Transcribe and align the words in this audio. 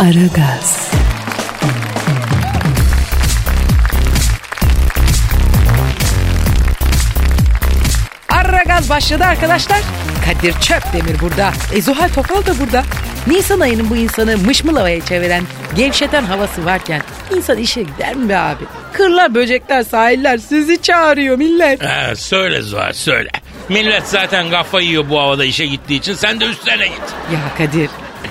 Aragaz, 0.00 0.90
Aragaz 8.28 8.90
başladı 8.90 9.24
arkadaşlar. 9.24 9.78
Kadir 10.24 10.52
Çöpdemir 10.52 11.20
burada. 11.20 11.52
E 11.74 11.82
Zuhal 11.82 12.08
Topal 12.08 12.46
da 12.46 12.58
burada. 12.58 12.82
Nisan 13.26 13.60
ayının 13.60 13.90
bu 13.90 13.96
insanı 13.96 14.38
mışmılavaya 14.38 15.00
çeviren, 15.04 15.44
gevşeten 15.76 16.22
havası 16.24 16.64
varken 16.64 17.02
insan 17.36 17.58
işe 17.58 17.82
gider 17.82 18.14
mi 18.14 18.28
be 18.28 18.36
abi? 18.38 18.64
Kırlar, 18.92 19.34
böcekler, 19.34 19.82
sahiller 19.82 20.38
sizi 20.38 20.82
çağırıyor 20.82 21.36
millet. 21.36 21.84
Ha, 21.84 22.16
söyle 22.16 22.62
Zuhal 22.62 22.92
söyle. 22.92 23.28
Millet 23.68 24.06
zaten 24.08 24.50
kafa 24.50 24.80
yiyor 24.80 25.08
bu 25.10 25.20
havada 25.20 25.44
işe 25.44 25.66
gittiği 25.66 25.98
için 25.98 26.14
sen 26.14 26.40
de 26.40 26.44
üstlerine 26.44 26.86
git. 26.88 27.02
Ya 27.32 27.40
Kadir 27.58 27.90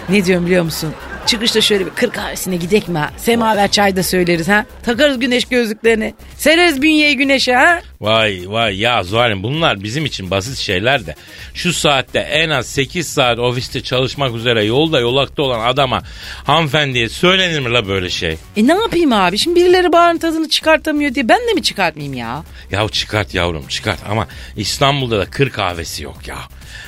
ne 0.10 0.26
diyorum 0.26 0.46
biliyor 0.46 0.64
musun? 0.64 0.94
Çıkışta 1.26 1.62
şöyle 1.62 1.86
bir 1.86 1.92
kır 1.92 2.10
kahvesine 2.12 2.56
gidek 2.56 2.88
mi 2.88 2.98
ha? 2.98 3.10
Semaver 3.18 3.72
çay 3.72 3.96
da 3.96 4.04
söyleriz 4.04 4.48
ha? 4.48 4.66
Takarız 4.84 5.20
güneş 5.20 5.46
gözlüklerini. 5.46 6.14
Sereriz 6.38 6.82
bünyeyi 6.82 7.18
güneşe 7.18 7.54
ha? 7.54 7.82
Vay 8.02 8.44
vay 8.48 8.80
ya 8.80 9.04
Zuhal'im 9.04 9.44
bunlar 9.44 9.84
bizim 9.84 10.06
için 10.06 10.32
basit 10.32 10.58
şeyler 10.58 11.06
de. 11.06 11.16
Şu 11.54 11.74
saatte 11.74 12.20
en 12.20 12.50
az 12.50 12.66
8 12.68 13.08
saat 13.08 13.40
ofiste 13.40 13.84
çalışmak 13.84 14.36
üzere 14.36 14.64
yolda 14.64 15.00
yolakta 15.00 15.44
olan 15.44 15.60
adama 15.68 16.02
hanımefendiye 16.44 17.10
söylenir 17.10 17.60
mi 17.60 17.74
la 17.74 17.88
böyle 17.88 18.10
şey? 18.10 18.38
E 18.58 18.68
ne 18.68 18.74
yapayım 18.74 19.14
abi? 19.14 19.38
Şimdi 19.38 19.60
birileri 19.60 19.92
bağırın 19.94 20.18
tadını 20.18 20.50
çıkartamıyor 20.50 21.16
diye 21.16 21.30
ben 21.30 21.48
de 21.48 21.54
mi 21.54 21.64
çıkartmayayım 21.64 22.18
ya? 22.18 22.44
Ya 22.72 22.90
çıkart 22.90 23.34
yavrum 23.34 23.68
çıkart 23.68 24.00
ama 24.10 24.28
İstanbul'da 24.58 25.20
da 25.20 25.26
kır 25.26 25.50
kahvesi 25.50 26.04
yok 26.04 26.28
ya. 26.28 26.38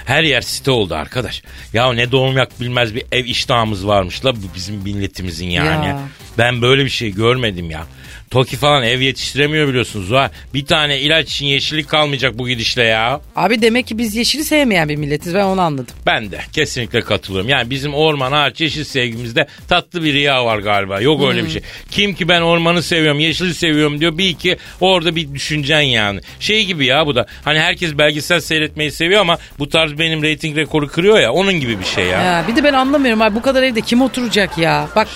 Her 0.06 0.24
yer 0.24 0.42
site 0.42 0.72
oldu 0.72 0.96
arkadaş. 0.96 1.42
Ya 1.74 1.94
ne 1.94 2.12
doğum 2.12 2.38
yak 2.38 2.62
bilmez 2.62 2.96
bir 2.96 3.04
ev 3.12 3.26
iştahımız 3.26 3.88
varmış 3.88 4.26
la 4.26 4.36
bu 4.36 4.46
bizim 4.56 4.76
milletimizin 4.76 5.50
yani. 5.50 5.88
Ya. 5.88 6.00
Ben 6.38 6.62
böyle 6.62 6.86
bir 6.86 6.90
şey 6.90 7.12
görmedim 7.12 7.72
ya. 7.72 7.86
Toki 8.32 8.58
falan 8.58 8.84
ev 8.84 9.00
yetiştiremiyor 9.00 9.68
biliyorsunuz 9.68 10.12
ha. 10.12 10.32
Bir 10.54 10.66
tane 10.66 11.00
ilaç 11.00 11.32
için 11.32 11.46
yeşillik 11.46 11.90
kalmayacak 11.90 12.38
bu 12.38 12.48
gidişle 12.48 12.84
ya. 12.84 13.22
Abi 13.36 13.62
demek 13.62 13.88
ki 13.88 13.98
biz 13.98 14.16
yeşili 14.16 14.44
sevmeyen 14.44 14.90
bir 14.90 14.96
milletiz 14.96 15.36
ben 15.36 15.44
onu 15.44 15.62
anladım. 15.62 15.96
Ben 16.06 16.32
de 16.32 16.40
kesinlikle 16.54 17.02
katılıyorum. 17.02 17.50
Yani 17.50 17.70
bizim 17.70 17.94
orman 17.94 18.32
ağaç 18.32 18.62
yeşil 18.62 18.84
sevgimizde 18.84 19.48
tatlı 19.70 20.04
bir 20.04 20.14
riya 20.14 20.46
var 20.46 20.58
galiba. 20.60 21.02
Yok 21.02 21.24
öyle 21.30 21.46
bir 21.46 21.50
şey. 21.50 21.62
Kim 21.90 22.14
ki 22.14 22.28
ben 22.30 22.42
ormanı 22.42 22.84
seviyorum 22.84 23.20
yeşili 23.20 23.54
seviyorum 23.54 24.00
diyor. 24.02 24.18
Bir 24.18 24.30
iki 24.30 24.58
orada 24.82 25.16
bir 25.16 25.34
düşüncen 25.34 25.82
yani. 25.82 26.20
Şey 26.40 26.66
gibi 26.66 26.86
ya 26.86 27.08
bu 27.08 27.16
da. 27.16 27.26
Hani 27.46 27.60
herkes 27.60 27.98
belgesel 27.98 28.40
seyretmeyi 28.42 28.92
seviyor 28.92 29.22
ama 29.22 29.38
bu 29.60 29.70
tarz 29.70 30.00
benim 30.00 30.24
reyting 30.24 30.58
rekoru 30.58 30.88
kırıyor 30.88 31.20
ya. 31.20 31.32
Onun 31.32 31.54
gibi 31.54 31.80
bir 31.80 31.86
şey 31.86 32.06
ya. 32.06 32.22
Ya 32.24 32.46
bir 32.48 32.56
de 32.56 32.64
ben 32.64 32.74
anlamıyorum 32.74 33.22
abi 33.22 33.36
bu 33.36 33.42
kadar 33.42 33.64
evde 33.64 33.82
kim 33.82 34.02
oturacak 34.02 34.58
ya? 34.58 34.88
Bak 34.96 35.08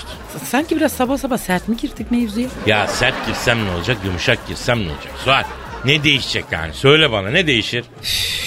sanki 0.44 0.76
biraz 0.76 0.92
sabah 0.92 1.18
sabah 1.18 1.38
sert 1.38 1.68
mi 1.68 1.76
girdik 1.76 2.10
mevzuya? 2.10 2.48
Ya 2.66 2.86
sert 2.86 3.26
girsem 3.26 3.64
ne 3.66 3.70
olacak 3.70 3.96
yumuşak 4.04 4.48
girsem 4.48 4.78
ne 4.86 4.90
olacak? 4.92 5.12
Sual 5.24 5.44
ne 5.84 6.04
değişecek 6.04 6.44
yani? 6.50 6.72
Söyle 6.74 7.12
bana 7.12 7.30
ne 7.30 7.46
değişir? 7.46 7.84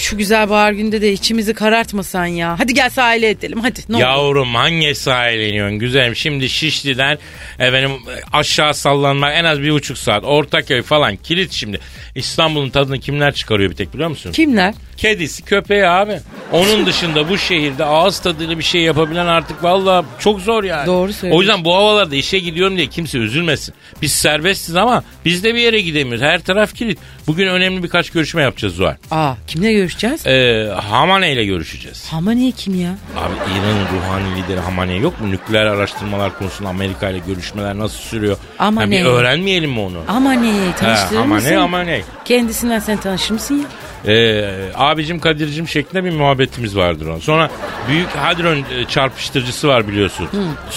Şu 0.09 0.17
güzel 0.17 0.49
bahar 0.49 0.71
günde 0.71 1.01
de 1.01 1.11
içimizi 1.13 1.53
karartmasan 1.53 2.25
ya. 2.25 2.59
Hadi 2.59 2.73
gel 2.73 2.89
sahile 2.89 3.29
edelim 3.29 3.59
hadi 3.61 3.79
ne 3.89 3.95
olur. 3.95 4.03
Yavrum 4.03 4.55
hangi 4.55 4.95
sahile 4.95 5.49
iniyorsun 5.49 5.79
güzelim? 5.79 6.15
Şimdi 6.15 6.49
Şişli'den 6.49 7.17
efendim 7.59 7.91
aşağı 8.33 8.73
sallanmak 8.73 9.33
en 9.37 9.43
az 9.43 9.61
bir 9.61 9.71
buçuk 9.71 9.97
saat. 9.97 10.23
Ortaköy 10.23 10.81
falan 10.81 11.15
kilit 11.15 11.51
şimdi. 11.51 11.79
İstanbul'un 12.15 12.69
tadını 12.69 12.99
kimler 12.99 13.33
çıkarıyor 13.33 13.71
bir 13.71 13.75
tek 13.75 13.93
biliyor 13.93 14.09
musun? 14.09 14.31
Kimler? 14.31 14.73
Kedisi 14.97 15.43
köpeği 15.45 15.85
abi. 15.87 16.19
Onun 16.51 16.85
dışında 16.85 17.29
bu 17.29 17.37
şehirde 17.37 17.85
ağız 17.85 18.19
tadıyla 18.19 18.57
bir 18.57 18.63
şey 18.63 18.81
yapabilen 18.81 19.25
artık 19.25 19.63
valla 19.63 20.05
çok 20.19 20.39
zor 20.41 20.63
yani. 20.63 20.87
Doğru 20.87 21.13
söylüyorsun. 21.13 21.37
O 21.37 21.41
yüzden 21.41 21.65
bu 21.65 21.75
havalarda 21.75 22.15
işe 22.15 22.39
gidiyorum 22.39 22.77
diye 22.77 22.87
kimse 22.87 23.17
üzülmesin. 23.17 23.75
Biz 24.01 24.11
serbestiz 24.11 24.75
ama 24.75 25.03
biz 25.25 25.43
de 25.43 25.55
bir 25.55 25.59
yere 25.59 25.81
gidemiyoruz. 25.81 26.21
Her 26.21 26.41
taraf 26.41 26.75
kilit. 26.75 26.99
Bugün 27.27 27.47
önemli 27.47 27.83
birkaç 27.83 28.09
görüşme 28.09 28.41
yapacağız 28.41 28.75
Zuhal. 28.75 28.95
Aa 29.11 29.33
kimle 29.47 29.71
görüşeceğiz? 29.99 30.27
Ee, 30.27 30.73
Hamane 30.81 31.31
ile 31.33 31.45
görüşeceğiz. 31.45 32.07
Hamani 32.11 32.51
kim 32.51 32.81
ya? 32.81 32.89
Abi 33.17 33.33
İran'ın 33.51 33.85
ruhani 33.97 34.43
lideri 34.43 34.59
Hamane 34.59 34.93
yok 34.95 35.21
mu? 35.21 35.31
Nükleer 35.31 35.65
araştırmalar 35.65 36.37
konusunda 36.37 36.69
Amerika 36.69 37.09
ile 37.09 37.19
görüşmeler 37.27 37.77
nasıl 37.77 37.97
sürüyor? 37.97 38.37
Hamane. 38.57 38.99
Ha, 38.99 39.03
bir 39.05 39.09
öğrenmeyelim 39.09 39.71
mi 39.71 39.79
onu? 39.79 40.01
Hamani 40.05 40.51
Ha, 40.51 40.75
tanıştırır 40.75 41.19
Hamane 41.19 41.33
mısın? 41.41 41.55
Hamane. 41.55 42.01
Kendisinden 42.25 42.79
sen 42.79 42.97
tanışır 42.97 43.33
mısın 43.33 43.55
ya? 43.55 43.65
Ee, 44.13 44.71
abicim 44.75 45.19
Kadir'cim 45.19 45.67
şeklinde 45.67 46.03
bir 46.03 46.11
muhabbetimiz 46.11 46.77
vardır 46.77 47.05
onun. 47.07 47.19
Sonra 47.19 47.49
büyük 47.89 48.09
hadron 48.09 48.57
e, 48.57 48.85
çarpıştırıcısı 48.89 49.67
var 49.67 49.87
biliyorsun. 49.87 50.29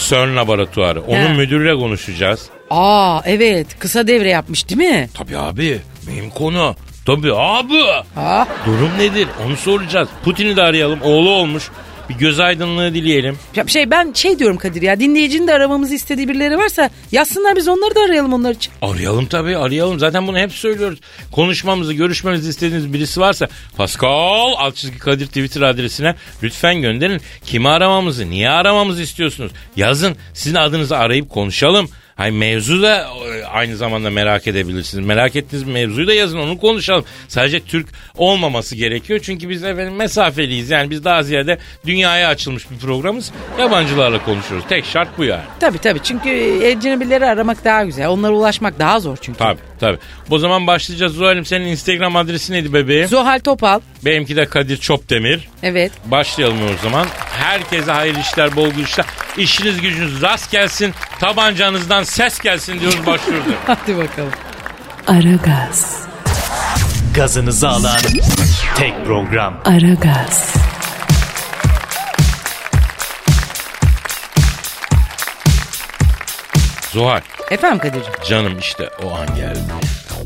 CERN 0.09 0.37
laboratuvarı. 0.37 1.03
Onun 1.03 1.16
He. 1.28 1.33
müdürüyle 1.33 1.75
konuşacağız. 1.75 2.49
Aa 2.71 3.21
evet 3.25 3.66
kısa 3.78 4.06
devre 4.06 4.28
yapmış 4.31 4.69
değil 4.69 4.91
mi? 4.91 5.09
Tabii 5.15 5.39
abi 5.39 5.78
benim 6.09 6.31
konu. 6.31 6.77
Tabii 7.07 7.35
abi. 7.35 7.83
Aa, 8.17 8.45
Durum 8.67 8.91
nedir 8.99 9.29
onu 9.47 9.57
soracağız. 9.57 10.09
Putin'i 10.25 10.57
de 10.57 10.63
arayalım 10.63 11.03
oğlu 11.03 11.31
olmuş. 11.31 11.71
Bir 12.09 12.15
göz 12.15 12.41
aydınlığı 12.41 12.95
dileyelim. 12.95 13.39
ya 13.57 13.67
şey 13.67 13.91
ben 13.91 14.13
şey 14.13 14.39
diyorum 14.39 14.57
Kadir 14.57 14.83
ya 14.83 15.01
dinleyicinin 15.01 15.47
de 15.49 15.55
aramamızı 15.55 15.95
istediği 15.95 16.29
birileri 16.29 16.59
varsa 16.59 16.91
yazsınlar 17.13 17.57
biz 17.57 17.69
onları 17.69 17.95
da 17.95 18.01
arayalım 18.01 18.33
onlar 18.33 18.51
için. 18.55 18.73
Arayalım 18.83 19.27
tabii 19.27 19.57
arayalım. 19.57 19.99
Zaten 19.99 20.27
bunu 20.27 20.39
hep 20.39 20.53
söylüyoruz. 20.53 20.99
Konuşmamızı, 21.33 21.95
görüşmemizi 21.95 22.51
istediğiniz 22.51 22.93
birisi 22.93 23.21
varsa 23.21 23.49
Pascal 23.77 24.53
alt 24.59 24.77
çizgi 24.77 24.99
Kadir 24.99 25.27
Twitter 25.27 25.61
adresine 25.63 26.15
lütfen 26.43 26.83
gönderin. 26.83 27.21
Kimi 27.45 27.69
aramamızı, 27.69 28.31
niye 28.31 28.51
aramamızı 28.51 29.03
istiyorsunuz? 29.03 29.53
Yazın. 29.77 30.17
Sizin 30.34 30.57
adınızı 30.57 30.97
arayıp 30.99 31.31
konuşalım. 31.31 31.89
Hay 32.17 32.31
mevzu 32.31 32.83
da 32.83 33.06
e, 33.37 33.45
aynı 33.45 33.77
zamanda 33.77 34.11
merak 34.11 34.47
edebilirsiniz. 34.47 35.06
Merak 35.06 35.37
ettiğiniz 35.37 35.69
mevzuyu 35.69 36.06
da 36.06 36.15
yazın 36.15 36.39
onu 36.39 36.59
konuşalım. 36.59 37.05
Sadece 37.28 37.61
Türk 37.61 37.89
olmaması 38.17 38.77
gerekiyor. 38.77 39.21
Çünkü 39.23 39.49
biz 39.49 39.65
efendim 39.65 39.97
mesafeliyiz. 39.97 40.71
Yani 40.71 40.91
biz 40.91 41.05
daha 41.05 41.22
ziyade 41.22 41.59
dünyaya 41.87 42.28
açılmış 42.28 42.71
bir 42.71 42.78
programız. 42.78 43.33
Yabancılarla 43.59 44.25
konuşuyoruz. 44.25 44.69
Tek 44.69 44.84
şart 44.84 45.19
bu 45.19 45.25
yani. 45.25 45.43
Tabii 45.61 45.78
tabii 45.78 46.01
çünkü 46.03 46.31
ecnebileri 46.65 47.27
aramak 47.27 47.65
daha 47.65 47.84
güzel. 47.84 48.09
Onlara 48.09 48.33
ulaşmak 48.33 48.78
daha 48.78 49.01
zor 49.01 49.17
çünkü. 49.21 49.39
Tabii 49.39 49.72
tabii. 49.82 49.98
O 50.31 50.38
zaman 50.38 50.66
başlayacağız. 50.66 51.12
Zuhal'im 51.15 51.44
senin 51.44 51.66
Instagram 51.66 52.16
adresi 52.16 52.53
neydi 52.53 52.72
bebeğim? 52.72 53.09
Zuhal 53.09 53.38
Topal. 53.38 53.81
Benimki 54.04 54.37
de 54.37 54.44
Kadir 54.47 54.76
Çopdemir. 54.76 55.48
Evet. 55.62 55.93
Başlayalım 56.04 56.59
o 56.65 56.82
zaman. 56.82 57.06
Herkese 57.38 57.92
hayırlı 57.92 58.21
işler, 58.21 58.56
bol 58.56 58.71
gülüşler. 58.71 59.06
İşiniz 59.37 59.81
gücünüz 59.81 60.22
rast 60.22 60.50
gelsin. 60.50 60.94
Tabancanızdan 61.21 62.03
ses 62.03 62.38
gelsin 62.38 62.81
diyoruz 62.81 63.06
başlıyoruz. 63.06 63.53
Hadi 63.66 63.97
bakalım. 63.97 64.32
Aragaz, 65.06 66.03
Gazınızı 67.15 67.69
alan 67.69 67.98
tek 68.76 69.06
program. 69.06 69.60
Aragaz, 69.65 70.54
Zuhal 76.92 77.21
Efendim 77.50 77.78
Kadir'cim. 77.78 78.12
canım 78.28 78.59
işte 78.59 78.89
o 79.04 79.15
an 79.15 79.36
geldi. 79.36 79.59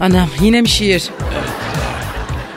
Anam 0.01 0.29
yine 0.41 0.61
mi 0.61 0.69
şiir? 0.69 1.11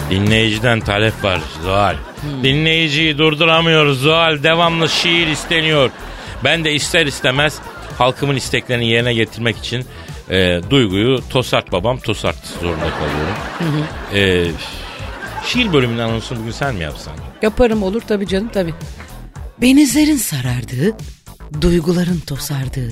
Dinleyiciden 0.10 0.80
talep 0.80 1.24
var 1.24 1.42
Zuhal. 1.64 1.96
Dinleyiciyi 2.44 3.18
durduramıyoruz 3.18 4.02
Zuhal. 4.02 4.44
Devamlı 4.44 4.90
şiir 4.90 5.28
isteniyor. 5.28 5.90
Ben 6.44 6.64
de 6.64 6.74
ister 6.74 7.06
istemez 7.06 7.56
halkımın 7.98 8.36
isteklerini 8.36 8.88
yerine 8.88 9.14
getirmek 9.14 9.58
için 9.58 9.86
e, 10.30 10.62
duyguyu 10.70 11.20
tosart 11.30 11.72
babam 11.72 12.00
tosart 12.00 12.48
zorunda 12.62 12.86
kalıyorum. 12.90 13.86
E, 14.14 14.52
şiir 15.48 15.74
bölümünün 15.74 16.00
anonsunu 16.00 16.40
bugün 16.40 16.52
sen 16.52 16.76
mi 16.76 16.84
yapsan? 16.84 17.14
Yaparım 17.42 17.84
olur 17.84 18.02
tabii 18.08 18.28
canım 18.28 18.50
tabii. 18.54 18.74
Benizlerin 19.62 20.18
sarardığı, 20.18 20.98
duyguların 21.62 22.20
tosardığı, 22.28 22.92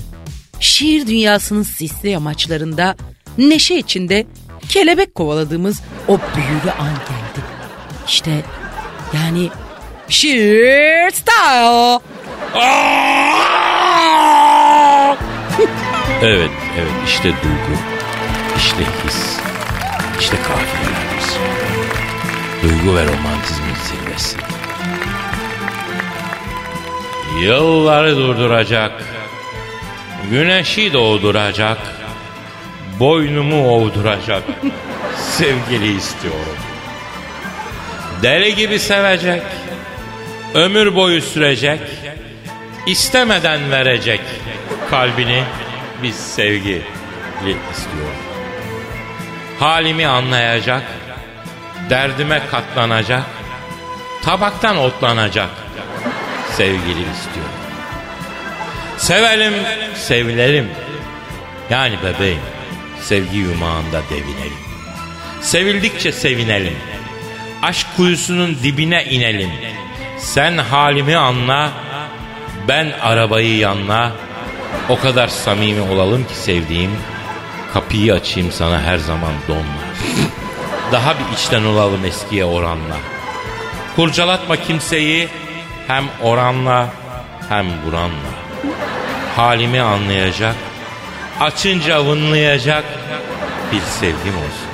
şiir 0.60 1.06
dünyasının 1.06 1.62
sisli 1.62 2.16
amaçlarında 2.16 2.96
neşe 3.38 3.74
içinde 3.74 4.26
kelebek 4.68 5.14
kovaladığımız 5.14 5.80
o 6.08 6.18
büyülü 6.36 6.70
an 6.78 6.88
geldi. 6.88 7.44
İşte 8.06 8.30
yani 9.14 9.48
Sheer 10.08 11.10
style. 11.10 11.98
evet, 16.22 16.50
evet 16.78 16.92
işte 17.06 17.28
duygu, 17.28 17.78
işte 18.56 18.78
his, 19.04 19.36
işte 20.20 20.36
kafilelerimiz. 20.36 21.36
Duygu 22.62 22.96
ve 22.96 23.04
romantizmin 23.04 23.74
zirvesi. 23.84 24.36
Yılları 27.42 28.16
durduracak, 28.16 28.92
güneşi 30.30 30.92
doğduracak, 30.92 31.78
boynumu 33.00 33.68
ovduracak 33.68 34.42
sevgili 35.16 35.96
istiyorum. 35.96 36.56
Deli 38.22 38.54
gibi 38.54 38.78
sevecek, 38.78 39.42
ömür 40.54 40.94
boyu 40.94 41.22
sürecek, 41.22 41.80
istemeden 42.86 43.70
verecek 43.70 44.20
kalbini 44.90 45.42
bir 46.02 46.12
sevgili 46.12 46.82
istiyorum. 47.72 48.18
Halimi 49.58 50.06
anlayacak, 50.06 50.82
derdime 51.90 52.40
katlanacak, 52.50 53.22
tabaktan 54.24 54.76
otlanacak 54.76 55.50
sevgili 56.56 57.10
istiyorum. 57.12 57.57
Sevelim, 59.08 59.54
sevilelim. 59.94 60.68
Yani 61.70 61.94
bebeğim, 62.04 62.40
sevgi 63.00 63.36
yumağında 63.36 64.02
devinelim. 64.10 64.58
Sevildikçe 65.40 66.12
sevinelim. 66.12 66.76
Aşk 67.62 67.86
kuyusunun 67.96 68.58
dibine 68.62 69.04
inelim. 69.04 69.50
Sen 70.18 70.58
halimi 70.58 71.16
anla, 71.16 71.70
ben 72.68 72.92
arabayı 73.02 73.56
yanla. 73.56 74.12
O 74.88 75.00
kadar 75.00 75.28
samimi 75.28 75.80
olalım 75.80 76.24
ki 76.24 76.34
sevdiğim. 76.34 76.92
Kapıyı 77.72 78.14
açayım 78.14 78.52
sana 78.52 78.82
her 78.82 78.98
zaman 78.98 79.32
donma. 79.48 79.82
Daha 80.92 81.14
bir 81.14 81.36
içten 81.36 81.64
olalım 81.64 82.04
eskiye 82.04 82.44
oranla. 82.44 82.96
Kurcalatma 83.96 84.56
kimseyi 84.56 85.28
hem 85.86 86.04
oranla 86.22 86.88
hem 87.48 87.66
buranla. 87.86 88.48
Halimi 89.38 89.80
anlayacak, 89.80 90.54
açınca 91.40 92.06
vınlayacak 92.06 92.84
bir 93.72 93.80
sevgim 93.80 94.36
olsun. 94.36 94.68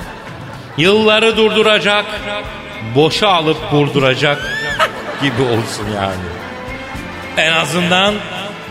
Yılları 0.77 1.37
durduracak, 1.37 2.05
boşa 2.95 3.27
alıp 3.27 3.73
vurduracak 3.73 4.41
gibi 5.21 5.41
olsun 5.41 5.87
yani. 5.95 6.23
En 7.37 7.51
azından 7.51 8.15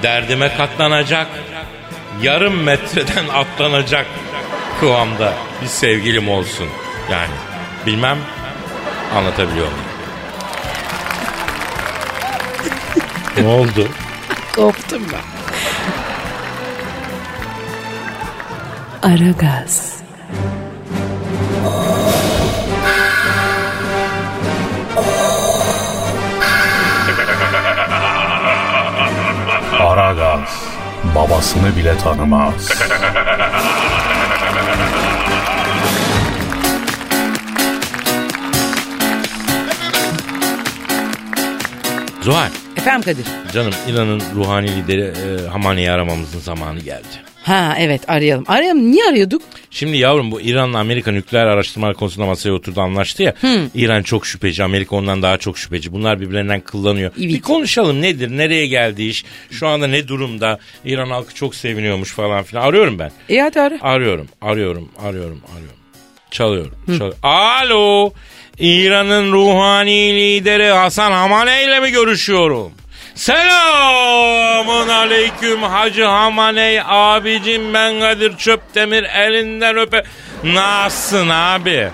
derdime 0.02 0.56
katlanacak, 0.56 1.26
yarım 2.23 2.62
metreden 2.62 3.29
atlanacak 3.29 4.06
kıvamda 4.81 5.32
bir 5.62 5.67
sevgilim 5.67 6.29
olsun. 6.31 6.69
Yani 7.11 7.35
bilmem 7.87 8.19
anlatabiliyor 9.17 9.67
muyum? 9.67 9.85
ne 13.37 13.46
oldu? 13.46 13.88
Koptum 14.56 15.02
ben. 15.12 15.44
Aragaz, 19.05 20.03
Aragaz 29.81 30.49
babasını 31.15 31.77
bile 31.77 31.99
tanımaz. 31.99 32.69
Zuhal 42.23 42.49
Efendim 42.77 43.03
Kadir. 43.03 43.27
canım 43.53 43.73
İran'ın 43.89 44.23
ruhani 44.35 44.77
lideri 44.77 45.03
e, 45.03 45.49
Hamaney'i 45.49 45.91
aramamızın 45.91 46.41
zamanı 46.41 46.79
geldi. 46.79 47.34
Ha 47.44 47.75
evet 47.79 48.11
arayalım. 48.11 48.44
Arayalım 48.49 48.93
niye 48.93 49.05
arıyorduk? 49.05 49.43
Şimdi 49.70 49.96
yavrum 49.96 50.31
bu 50.31 50.41
İran'la 50.41 50.79
Amerika 50.79 51.12
nükleer 51.12 51.46
araştırmalar 51.46 51.94
konusunda 51.94 52.26
masaya 52.26 52.52
oturdu 52.52 52.81
anlaştı 52.81 53.23
ya. 53.23 53.35
İran 53.75 54.02
çok 54.02 54.26
şüpheci, 54.26 54.64
Amerika 54.64 54.96
ondan 54.96 55.23
daha 55.23 55.38
çok 55.38 55.58
şüpheci. 55.58 55.93
Bunlar 55.93 56.20
birbirlerinden 56.20 56.61
kıllanıyor. 56.61 57.12
Evet. 57.19 57.29
Bir 57.29 57.41
konuşalım 57.41 58.02
nedir, 58.02 58.31
nereye 58.37 58.67
geldi 58.67 59.02
iş, 59.02 59.25
şu 59.50 59.67
anda 59.67 59.87
ne 59.87 60.08
durumda, 60.08 60.58
İran 60.85 61.11
halkı 61.11 61.35
çok 61.35 61.55
seviniyormuş 61.55 62.12
falan 62.12 62.43
filan. 62.43 62.62
Arıyorum 62.62 62.99
ben. 62.99 63.11
İyi 63.29 63.43
hadi 63.43 63.61
ara. 63.61 63.79
Arıyorum, 63.81 64.29
arıyorum, 64.41 64.88
arıyorum, 64.99 65.41
arıyorum. 65.56 65.79
Çalıyorum, 66.31 66.75
çalıyorum. 66.87 67.19
Alo, 67.23 68.12
İran'ın 68.58 69.32
ruhani 69.32 70.14
lideri 70.14 70.67
Hasan 70.69 71.12
Hamaney 71.12 71.64
ile 71.64 71.81
mi 71.81 71.91
görüşüyorum? 71.91 72.73
Selamun 73.15 74.89
aleyküm 74.89 75.63
Hacı 75.63 76.05
Hamaney 76.05 76.81
abicim 76.87 77.75
ben 77.75 78.01
Kadir 78.01 78.37
Çöptemir 78.37 79.03
elinden 79.05 79.77
öpe. 79.77 80.03
Nasılsın 80.45 81.29
abi? 81.29 81.89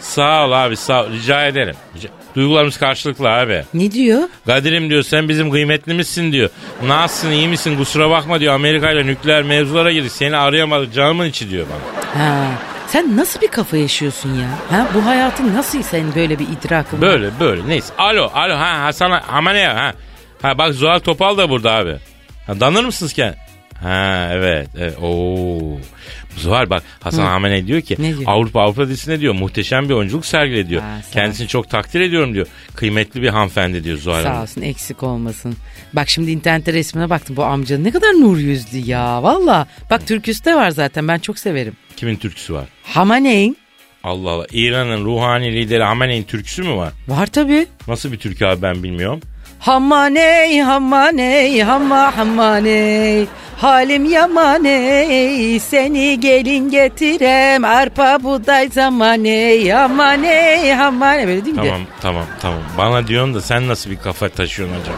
Sağ 0.00 0.46
ol 0.46 0.52
abi 0.52 0.76
sağ 0.76 1.02
ol 1.04 1.10
rica 1.12 1.46
ederim. 1.46 1.74
Rica- 1.96 2.08
Duygularımız 2.36 2.76
karşılıklı 2.78 3.28
abi. 3.30 3.64
Ne 3.74 3.92
diyor? 3.92 4.20
Kadir'im 4.46 4.90
diyor 4.90 5.02
sen 5.02 5.28
bizim 5.28 5.50
kıymetlimizsin 5.50 6.32
diyor. 6.32 6.50
Nasılsın 6.86 7.30
iyi 7.30 7.48
misin 7.48 7.76
kusura 7.76 8.10
bakma 8.10 8.40
diyor 8.40 8.54
Amerika 8.54 8.90
ile 8.90 9.06
nükleer 9.06 9.42
mevzulara 9.42 9.92
girdik 9.92 10.12
seni 10.12 10.36
arayamadık 10.36 10.94
canımın 10.94 11.26
içi 11.26 11.50
diyor 11.50 11.66
bana. 11.70 12.24
Ha. 12.24 12.44
Sen 12.86 13.16
nasıl 13.16 13.40
bir 13.40 13.48
kafa 13.48 13.76
yaşıyorsun 13.76 14.34
ya? 14.34 14.48
Ha 14.78 14.86
bu 14.94 15.06
hayatın 15.06 15.54
nasıl 15.54 15.82
senin 15.82 16.14
böyle 16.14 16.38
bir 16.38 16.46
idrakın 16.48 17.02
var? 17.02 17.08
Böyle 17.08 17.30
böyle 17.40 17.68
neyse. 17.68 17.94
Alo 17.98 18.30
alo 18.34 18.54
ha 18.56 18.80
Hasan 18.82 19.10
Hamane 19.10 19.66
ha. 19.66 19.92
Ha 20.42 20.58
bak 20.58 20.74
Zuhal 20.74 20.98
Topal 20.98 21.38
da 21.38 21.50
burada 21.50 21.72
abi. 21.72 21.96
Ha, 22.46 22.60
danır 22.60 22.84
mısınız 22.84 23.12
ki? 23.12 23.30
Ha 23.82 24.28
evet. 24.32 24.68
evet. 24.78 24.98
Oo. 25.02 25.78
Zuhal 26.36 26.70
bak 26.70 26.82
Hasan 27.00 27.26
Hamane 27.26 27.66
diyor 27.66 27.80
ki 27.80 27.96
Ne 27.98 28.08
diyor? 28.18 28.22
Avrupa 28.26 28.60
Avrupa 28.60 28.88
dizisinde 28.88 29.20
diyor 29.20 29.34
muhteşem 29.34 29.88
bir 29.88 29.94
oyunculuk 29.94 30.26
sergile 30.26 30.68
diyor. 30.68 30.82
Ha, 30.82 30.96
ol. 30.98 31.12
Kendisini 31.12 31.48
çok 31.48 31.70
takdir 31.70 32.00
ediyorum 32.00 32.34
diyor. 32.34 32.46
Kıymetli 32.74 33.22
bir 33.22 33.28
hanımefendi 33.28 33.84
diyor 33.84 33.98
Zuhal 33.98 34.22
Sağ 34.22 34.42
olsun 34.42 34.62
eksik 34.62 35.02
olmasın. 35.02 35.56
Bak 35.92 36.08
şimdi 36.08 36.30
internette 36.30 36.72
resmine 36.72 37.10
baktım 37.10 37.36
bu 37.36 37.44
amca 37.44 37.78
ne 37.78 37.90
kadar 37.90 38.12
nur 38.12 38.38
yüzlü 38.38 38.78
ya 38.78 39.22
valla. 39.22 39.66
Bak 39.90 40.06
türküsü 40.06 40.44
de 40.44 40.54
var 40.54 40.70
zaten 40.70 41.08
ben 41.08 41.18
çok 41.18 41.38
severim. 41.38 41.76
Kimin 41.96 42.16
türküsü 42.16 42.54
var? 42.54 42.64
Hamaneyn 42.82 43.56
Allah 44.04 44.30
Allah. 44.30 44.46
İran'ın 44.52 45.04
ruhani 45.04 45.52
lideri 45.52 45.82
Hamene'nin 45.82 46.22
türküsü 46.22 46.62
mü 46.62 46.76
var? 46.76 46.92
var 47.08 47.26
tabi. 47.26 47.66
Nasıl 47.88 48.12
bir 48.12 48.18
türkü 48.18 48.44
abi 48.46 48.62
ben 48.62 48.82
bilmiyorum. 48.82 49.20
Hamaney 49.62 50.60
hamaney 50.60 51.62
hamma 51.62 52.16
hamaney 52.16 53.26
Halim 53.60 54.04
yamaney 54.04 55.60
seni 55.60 56.20
gelin 56.20 56.70
getirem 56.70 57.64
arpa 57.64 58.18
buğday 58.22 58.68
zamaney 58.68 59.70
hamaney 59.70 60.72
hamaney 60.72 61.26
böyle 61.26 61.44
değil 61.44 61.56
mi? 61.56 61.62
Tamam 61.62 61.80
tamam 62.00 62.24
tamam. 62.40 62.60
Bana 62.78 63.06
diyorsun 63.06 63.34
da 63.34 63.40
sen 63.40 63.68
nasıl 63.68 63.90
bir 63.90 63.96
kafa 63.98 64.28
taşıyorsun 64.28 64.74
acaba? 64.82 64.96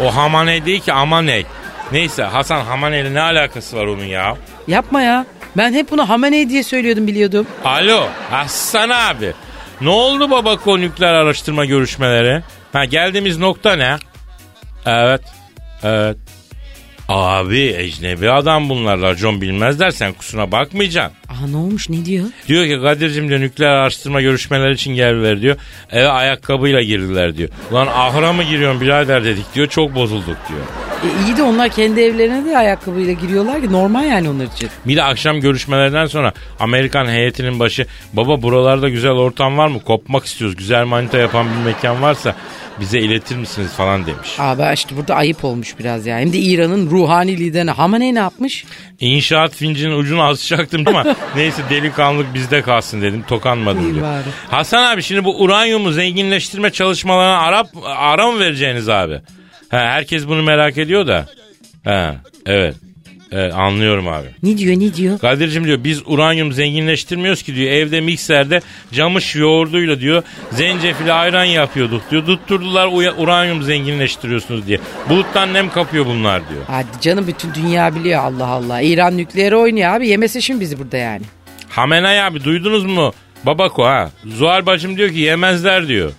o 0.00 0.16
Hamane 0.16 0.66
değil 0.66 0.80
ki 0.80 0.92
Amaney. 0.92 1.46
Neyse 1.92 2.22
Hasan 2.22 2.64
Hamane 2.64 3.00
ile 3.00 3.14
ne 3.14 3.20
alakası 3.20 3.76
var 3.76 3.84
onun 3.86 4.04
ya? 4.04 4.36
Yapma 4.68 5.02
ya. 5.02 5.26
Ben 5.56 5.72
hep 5.72 5.90
bunu 5.90 6.08
hamaney 6.08 6.48
diye 6.48 6.62
söylüyordum 6.62 7.06
biliyordum. 7.06 7.46
Alo 7.64 8.06
Hasan 8.30 8.90
abi. 8.90 9.32
Ne 9.80 9.90
oldu 9.90 10.30
baba 10.30 10.76
nükleer 10.76 11.14
araştırma 11.14 11.64
görüşmeleri? 11.64 12.42
Ha 12.74 12.84
geldiğimiz 12.84 13.38
nokta 13.38 13.76
ne? 13.76 13.96
Evet. 14.86 15.20
Evet. 15.82 16.16
Abi 17.08 17.60
ecnebi 17.60 18.30
adam 18.30 18.68
bunlar 18.68 19.00
racon 19.00 19.40
bilmezler 19.40 19.90
sen 19.90 20.12
kusura 20.12 20.52
bakmayacaksın. 20.52 21.16
Aa 21.28 21.46
ne 21.50 21.56
olmuş 21.56 21.88
ne 21.90 22.04
diyor? 22.04 22.24
Diyor 22.48 22.66
ki 22.66 22.82
Kadir'cim 22.82 23.28
diyor 23.28 23.40
nükleer 23.40 23.70
araştırma 23.70 24.20
görüşmeleri 24.20 24.74
için 24.74 24.94
geldiler 24.94 25.42
diyor. 25.42 25.56
Eve 25.92 26.08
ayakkabıyla 26.08 26.82
girdiler 26.82 27.36
diyor. 27.36 27.48
Ulan 27.70 27.86
ahıra 27.86 28.32
mı 28.32 28.42
giriyorsun 28.42 28.80
birader 28.80 29.24
dedik 29.24 29.54
diyor 29.54 29.66
çok 29.66 29.94
bozulduk 29.94 30.36
diyor. 30.48 30.60
E, 31.04 31.26
iyi 31.26 31.36
de 31.36 31.42
onlar 31.42 31.68
kendi 31.68 32.00
evlerine 32.00 32.44
de 32.44 32.58
ayakkabıyla 32.58 33.12
giriyorlar 33.12 33.60
ki 33.62 33.72
normal 33.72 34.04
yani 34.04 34.28
onlar 34.28 34.44
için. 34.44 34.68
Bir 34.86 34.96
de 34.96 35.02
akşam 35.02 35.40
görüşmelerden 35.40 36.06
sonra 36.06 36.32
Amerikan 36.60 37.06
heyetinin 37.06 37.60
başı 37.60 37.86
baba 38.12 38.42
buralarda 38.42 38.88
güzel 38.88 39.12
ortam 39.12 39.58
var 39.58 39.68
mı 39.68 39.80
kopmak 39.80 40.24
istiyoruz 40.24 40.56
güzel 40.56 40.84
manita 40.84 41.18
yapan 41.18 41.46
bir 41.50 41.64
mekan 41.64 42.02
varsa 42.02 42.34
bize 42.80 42.98
iletir 43.00 43.36
misiniz 43.36 43.72
falan 43.72 44.06
demiş. 44.06 44.36
Abi 44.38 44.74
işte 44.74 44.96
burada 44.96 45.14
ayıp 45.14 45.44
olmuş 45.44 45.78
biraz 45.78 46.06
ya. 46.06 46.18
Hem 46.18 46.32
de 46.32 46.38
İran'ın 46.38 46.90
ruhani 46.90 47.36
liderine 47.36 47.70
Hamaney 47.70 48.14
ne 48.14 48.18
yapmış? 48.18 48.64
İnşaat 49.00 49.54
fincinin 49.54 49.98
ucunu 49.98 50.22
asacaktım 50.22 50.84
ama 50.86 51.04
neyse 51.36 51.62
delikanlılık 51.70 52.34
bizde 52.34 52.62
kalsın 52.62 53.02
dedim. 53.02 53.24
Tokanmadım 53.28 53.94
diyor. 53.94 54.06
Hasan 54.50 54.82
abi 54.94 55.02
şimdi 55.02 55.24
bu 55.24 55.40
uranyumu 55.42 55.92
zenginleştirme 55.92 56.70
çalışmalarına 56.70 57.38
ara, 57.38 57.64
ara 57.84 58.30
mı 58.30 58.40
vereceğiniz 58.40 58.88
abi? 58.88 59.14
Ha, 59.68 59.78
herkes 59.78 60.26
bunu 60.28 60.42
merak 60.42 60.78
ediyor 60.78 61.06
da. 61.06 61.26
Ha, 61.84 62.16
evet. 62.46 62.74
Evet, 63.32 63.54
anlıyorum 63.54 64.08
abi. 64.08 64.26
Ne 64.42 64.58
diyor 64.58 64.80
ne 64.80 64.94
diyor? 64.94 65.18
Kadir'cim 65.18 65.64
diyor 65.64 65.84
biz 65.84 66.02
uranyum 66.06 66.52
zenginleştirmiyoruz 66.52 67.42
ki 67.42 67.54
diyor. 67.54 67.70
Evde 67.72 68.00
mikserde 68.00 68.60
camış 68.92 69.34
yoğurduyla 69.36 70.00
diyor 70.00 70.22
zencefili 70.52 71.12
ayran 71.12 71.44
yapıyorduk 71.44 72.10
diyor. 72.10 72.26
Tutturdular 72.26 72.86
uya- 72.86 73.16
uranyum 73.16 73.62
zenginleştiriyorsunuz 73.62 74.66
diye. 74.66 74.78
Buluttan 75.08 75.52
nem 75.54 75.70
kapıyor 75.70 76.06
bunlar 76.06 76.48
diyor. 76.48 76.62
Hadi 76.66 76.86
canım 77.00 77.26
bütün 77.26 77.54
dünya 77.54 77.94
biliyor 77.94 78.20
Allah 78.24 78.46
Allah. 78.46 78.80
İran 78.80 79.16
nükleeri 79.16 79.56
oynuyor 79.56 79.90
abi. 79.94 80.08
Yemese 80.08 80.40
şimdi 80.40 80.60
bizi 80.60 80.78
burada 80.78 80.96
yani. 80.96 81.22
Hamenay 81.68 82.20
abi 82.22 82.44
duydunuz 82.44 82.84
mu? 82.84 83.12
Babako 83.46 83.84
ha. 83.84 84.10
Zuhal 84.26 84.66
bacım 84.66 84.96
diyor 84.96 85.10
ki 85.10 85.18
yemezler 85.18 85.88
diyor. 85.88 86.12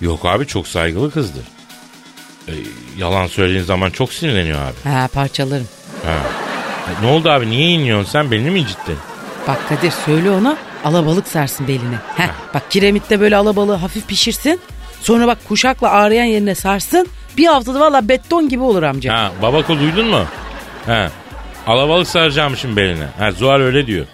Yok 0.00 0.24
abi 0.26 0.46
çok 0.46 0.68
saygılı 0.68 1.10
kızdır. 1.10 1.44
E, 2.48 2.52
yalan 2.98 3.26
söylediğin 3.26 3.64
zaman 3.64 3.90
çok 3.90 4.12
sinirleniyor 4.12 4.58
abi. 4.62 4.90
Ha 4.90 5.08
parçalarım. 5.14 5.68
Ha. 6.06 6.16
Ne 7.02 7.06
oldu 7.06 7.30
abi 7.30 7.50
niye 7.50 7.68
iniyorsun 7.70 8.10
sen 8.10 8.30
belini 8.30 8.50
mi 8.50 8.58
incittin? 8.60 8.96
Bak 9.48 9.68
Kadir 9.68 9.90
söyle 9.90 10.30
ona 10.30 10.56
alabalık 10.84 11.28
sarsın 11.28 11.68
beline. 11.68 11.96
Heh, 12.16 12.28
bak 12.54 12.70
kiremitte 12.70 13.20
böyle 13.20 13.36
alabalığı 13.36 13.74
hafif 13.74 14.08
pişirsin. 14.08 14.60
Sonra 15.00 15.26
bak 15.26 15.38
kuşakla 15.48 15.90
ağrıyan 15.90 16.24
yerine 16.24 16.54
sarsın. 16.54 17.08
Bir 17.36 17.46
haftada 17.46 17.80
valla 17.80 18.08
beton 18.08 18.48
gibi 18.48 18.62
olur 18.62 18.82
amca. 18.82 19.14
Ha 19.14 19.32
babako 19.42 19.78
duydun 19.78 20.06
mu? 20.06 20.24
Ha. 20.86 21.10
Alabalık 21.66 22.08
saracağımışım 22.08 22.76
beline. 22.76 23.06
Ha 23.18 23.32
Zuhal 23.32 23.60
öyle 23.60 23.86
diyor. 23.86 24.06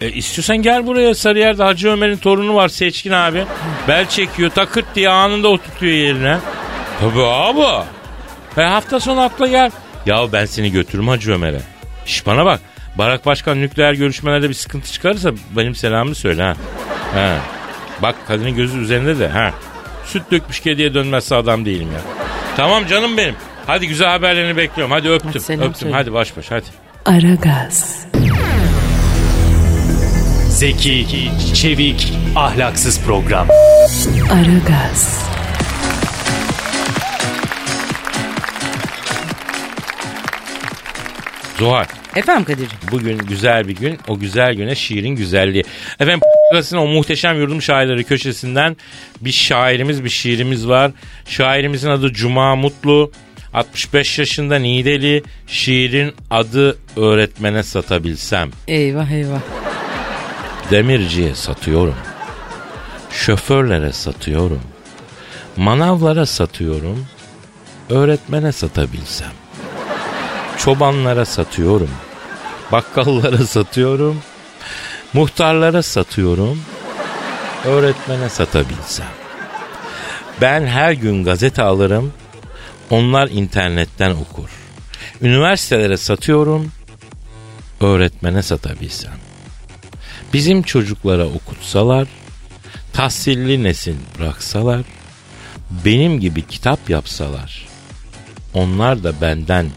E, 0.00 0.08
istiyorsan 0.10 0.56
gel 0.56 0.86
buraya 0.86 1.14
Sarıyer'de 1.14 1.62
Hacı 1.62 1.88
Ömer'in 1.88 2.16
torunu 2.16 2.54
var 2.54 2.68
Seçkin 2.68 3.12
abi. 3.12 3.44
Bel 3.88 4.08
çekiyor 4.08 4.50
takırt 4.50 4.94
diye 4.94 5.08
anında 5.08 5.48
oturtuyor 5.48 5.92
yerine. 5.92 6.38
Tabii 7.00 7.22
abi. 7.22 7.84
E, 8.56 8.62
hafta 8.62 9.00
sonu 9.00 9.20
akla 9.20 9.46
gel. 9.46 9.70
Ya 10.08 10.32
ben 10.32 10.44
seni 10.44 10.72
götürürüm 10.72 11.08
Hacı 11.08 11.32
Ömer'e. 11.32 11.60
Şş 12.06 12.26
bana 12.26 12.44
bak. 12.44 12.60
Barak 12.98 13.26
Başkan 13.26 13.60
nükleer 13.60 13.92
görüşmelerde 13.92 14.48
bir 14.48 14.54
sıkıntı 14.54 14.92
çıkarırsa 14.92 15.30
benim 15.56 15.74
selamımı 15.74 16.14
söyle 16.14 16.42
ha. 16.42 16.56
ha. 17.14 17.36
Bak 18.02 18.14
kadının 18.28 18.56
gözü 18.56 18.78
üzerinde 18.78 19.18
de 19.18 19.28
ha. 19.28 19.52
Süt 20.06 20.22
dökmüş 20.30 20.60
kediye 20.60 20.94
dönmezse 20.94 21.34
adam 21.36 21.64
değilim 21.64 21.88
ya. 21.92 22.00
Tamam 22.56 22.86
canım 22.86 23.16
benim. 23.16 23.34
Hadi 23.66 23.88
güzel 23.88 24.08
haberlerini 24.08 24.56
bekliyorum. 24.56 24.92
Hadi 24.92 25.08
öptüm. 25.08 25.42
Hadi 25.46 25.52
öptüm. 25.60 25.74
söyle. 25.74 25.94
Hadi 25.94 26.12
baş 26.12 26.36
baş 26.36 26.50
hadi. 26.50 26.66
Aragaz, 27.04 28.06
Zeki, 30.48 31.30
çevik, 31.54 32.12
ahlaksız 32.36 33.00
program. 33.00 33.48
Aragaz, 34.32 35.27
Zuhal. 41.58 41.84
Efendim 42.16 42.44
Kadir'ciğim. 42.44 42.82
Bugün 42.90 43.18
güzel 43.18 43.68
bir 43.68 43.76
gün. 43.76 43.98
O 44.08 44.18
güzel 44.18 44.54
güne 44.54 44.74
şiirin 44.74 45.08
güzelliği. 45.16 45.64
Efendim 46.00 46.20
o 46.74 46.86
muhteşem 46.86 47.40
yurdum 47.40 47.62
şairleri 47.62 48.04
köşesinden 48.04 48.76
bir 49.20 49.32
şairimiz 49.32 50.04
bir 50.04 50.08
şiirimiz 50.08 50.68
var. 50.68 50.90
Şairimizin 51.26 51.88
adı 51.90 52.12
Cuma 52.12 52.56
Mutlu. 52.56 53.12
65 53.54 54.18
yaşında 54.18 54.58
Nideli. 54.58 55.22
Şiirin 55.46 56.14
adı 56.30 56.78
öğretmene 56.96 57.62
satabilsem. 57.62 58.50
Eyvah 58.68 59.10
eyvah. 59.10 59.40
Demirciye 60.70 61.34
satıyorum. 61.34 61.94
Şoförlere 63.10 63.92
satıyorum. 63.92 64.60
Manavlara 65.56 66.26
satıyorum. 66.26 67.06
Öğretmene 67.90 68.52
satabilsem. 68.52 69.32
Çobanlara 70.58 71.24
satıyorum. 71.24 71.90
Bakkallara 72.72 73.46
satıyorum. 73.46 74.22
Muhtarlara 75.12 75.82
satıyorum. 75.82 76.62
Öğretmene 77.64 78.28
satabilsem. 78.28 79.06
Ben 80.40 80.66
her 80.66 80.92
gün 80.92 81.24
gazete 81.24 81.62
alırım. 81.62 82.12
Onlar 82.90 83.28
internetten 83.28 84.10
okur. 84.10 84.48
Üniversitelere 85.22 85.96
satıyorum. 85.96 86.72
Öğretmene 87.80 88.42
satabilsem. 88.42 89.12
Bizim 90.32 90.62
çocuklara 90.62 91.26
okutsalar, 91.26 92.08
tahsilli 92.92 93.62
nesil 93.62 93.94
bıraksalar, 94.18 94.80
benim 95.84 96.20
gibi 96.20 96.46
kitap 96.46 96.90
yapsalar, 96.90 97.68
onlar 98.54 99.04
da 99.04 99.20
benden 99.20 99.70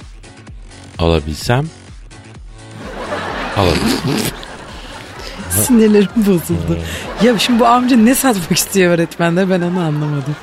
alabilsem, 1.01 1.65
alabilsem. 3.57 4.11
Sinirlerim 5.49 6.09
bozuldu. 6.15 6.79
ya 7.23 7.39
şimdi 7.39 7.59
bu 7.59 7.67
amca 7.67 7.95
ne 7.97 8.15
satmak 8.15 8.57
istiyor 8.57 8.93
öğretmenler 8.93 9.49
ben 9.49 9.61
onu 9.61 9.79
anlamadım. 9.79 10.35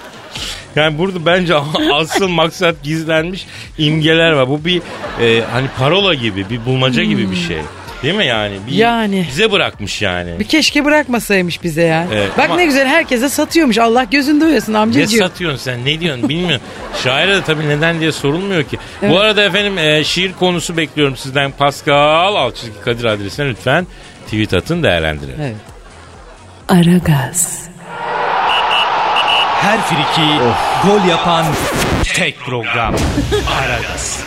Yani 0.76 0.98
burada 0.98 1.26
bence 1.26 1.54
asıl 1.92 2.28
maksat 2.28 2.82
gizlenmiş 2.82 3.46
imgeler 3.78 4.32
var. 4.32 4.48
Bu 4.48 4.64
bir 4.64 4.82
e, 5.20 5.44
hani 5.52 5.68
parola 5.78 6.14
gibi, 6.14 6.50
bir 6.50 6.66
bulmaca 6.66 7.02
gibi 7.02 7.30
bir 7.30 7.36
şey. 7.36 7.58
Değil 8.02 8.14
mi 8.14 8.26
yani? 8.26 8.58
Bir, 8.66 8.72
Yani. 8.72 9.26
Bize 9.28 9.52
bırakmış 9.52 10.02
yani. 10.02 10.38
Bir 10.38 10.44
keşke 10.44 10.84
bırakmasaymış 10.84 11.62
bize 11.62 11.82
ya. 11.82 12.06
Evet, 12.14 12.30
Bak 12.38 12.44
ama- 12.44 12.56
ne 12.56 12.64
güzel 12.64 12.86
herkese 12.88 13.28
satıyormuş. 13.28 13.78
Allah 13.78 14.04
gözünde 14.04 14.44
uyasın 14.44 14.72
Ne 14.72 14.78
amcacığım. 14.78 15.18
satıyorsun 15.18 15.58
sen 15.64 15.84
ne 15.84 16.00
diyorsun 16.00 16.28
bilmiyorum. 16.28 16.60
Şaire 17.04 17.36
de 17.36 17.42
tabii 17.42 17.68
neden 17.68 18.00
diye 18.00 18.12
sorulmuyor 18.12 18.62
ki. 18.64 18.78
Evet. 19.02 19.12
Bu 19.12 19.20
arada 19.20 19.42
efendim 19.44 19.78
e, 19.78 20.04
şiir 20.04 20.32
konusu 20.32 20.76
bekliyorum 20.76 21.16
sizden. 21.16 21.50
Pascal 21.50 22.34
Alçızgi 22.36 22.80
Kadir 22.84 23.04
adresine 23.04 23.48
lütfen 23.48 23.86
tweet 24.24 24.54
atın 24.54 24.82
değerlendirelim. 24.82 25.40
Evet. 25.40 25.56
Aragaz, 26.68 27.68
Her 29.60 29.80
friki 29.80 30.28
gol 30.86 31.08
yapan 31.08 31.46
tek 32.14 32.38
program. 32.40 32.94
Aragaz. 33.62 34.24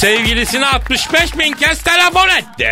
Sevgilisine 0.00 0.66
65 0.66 1.38
bin 1.38 1.52
kez 1.52 1.82
telefon 1.82 2.28
etti. 2.28 2.68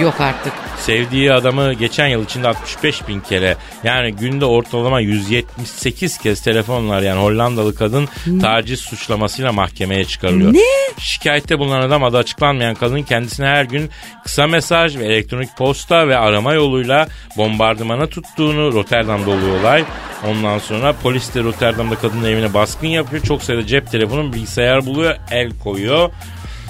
Yok 0.00 0.20
artık. 0.20 0.52
Sevdiği 0.78 1.32
adamı 1.32 1.72
geçen 1.72 2.06
yıl 2.06 2.24
içinde 2.24 2.48
65 2.48 3.08
bin 3.08 3.20
kere 3.20 3.56
yani 3.84 4.12
günde 4.12 4.44
ortalama 4.44 5.00
178 5.00 6.18
kez 6.18 6.42
telefonlar 6.42 7.02
yani 7.02 7.20
Hollandalı 7.20 7.74
kadın 7.74 8.08
taciz 8.40 8.80
suçlamasıyla 8.80 9.52
mahkemeye 9.52 10.04
çıkarılıyor. 10.04 10.54
Ne? 10.54 10.60
Şikayette 10.98 11.58
bulunan 11.58 11.80
adam 11.80 12.04
adı 12.04 12.18
açıklanmayan 12.18 12.74
kadın 12.74 13.02
kendisine 13.02 13.46
her 13.46 13.64
gün 13.64 13.90
kısa 14.24 14.46
mesaj 14.46 14.96
ve 14.96 15.04
elektronik 15.04 15.56
posta 15.56 16.08
ve 16.08 16.16
arama 16.16 16.52
yoluyla 16.52 17.08
bombardımana 17.36 18.06
tuttuğunu 18.06 18.72
Rotterdam'da 18.72 19.30
oluyor 19.30 19.60
olay. 19.60 19.84
Ondan 20.26 20.58
sonra 20.58 20.92
polis 21.02 21.34
de 21.34 21.42
Rotterdam'da 21.42 21.94
kadının 21.94 22.24
evine 22.24 22.54
baskın 22.54 22.86
yapıyor. 22.86 23.22
Çok 23.22 23.42
sayıda 23.42 23.66
cep 23.66 23.90
telefonu 23.90 24.32
bilgisayar 24.32 24.86
buluyor 24.86 25.16
el 25.30 25.50
koyuyor. 25.64 26.10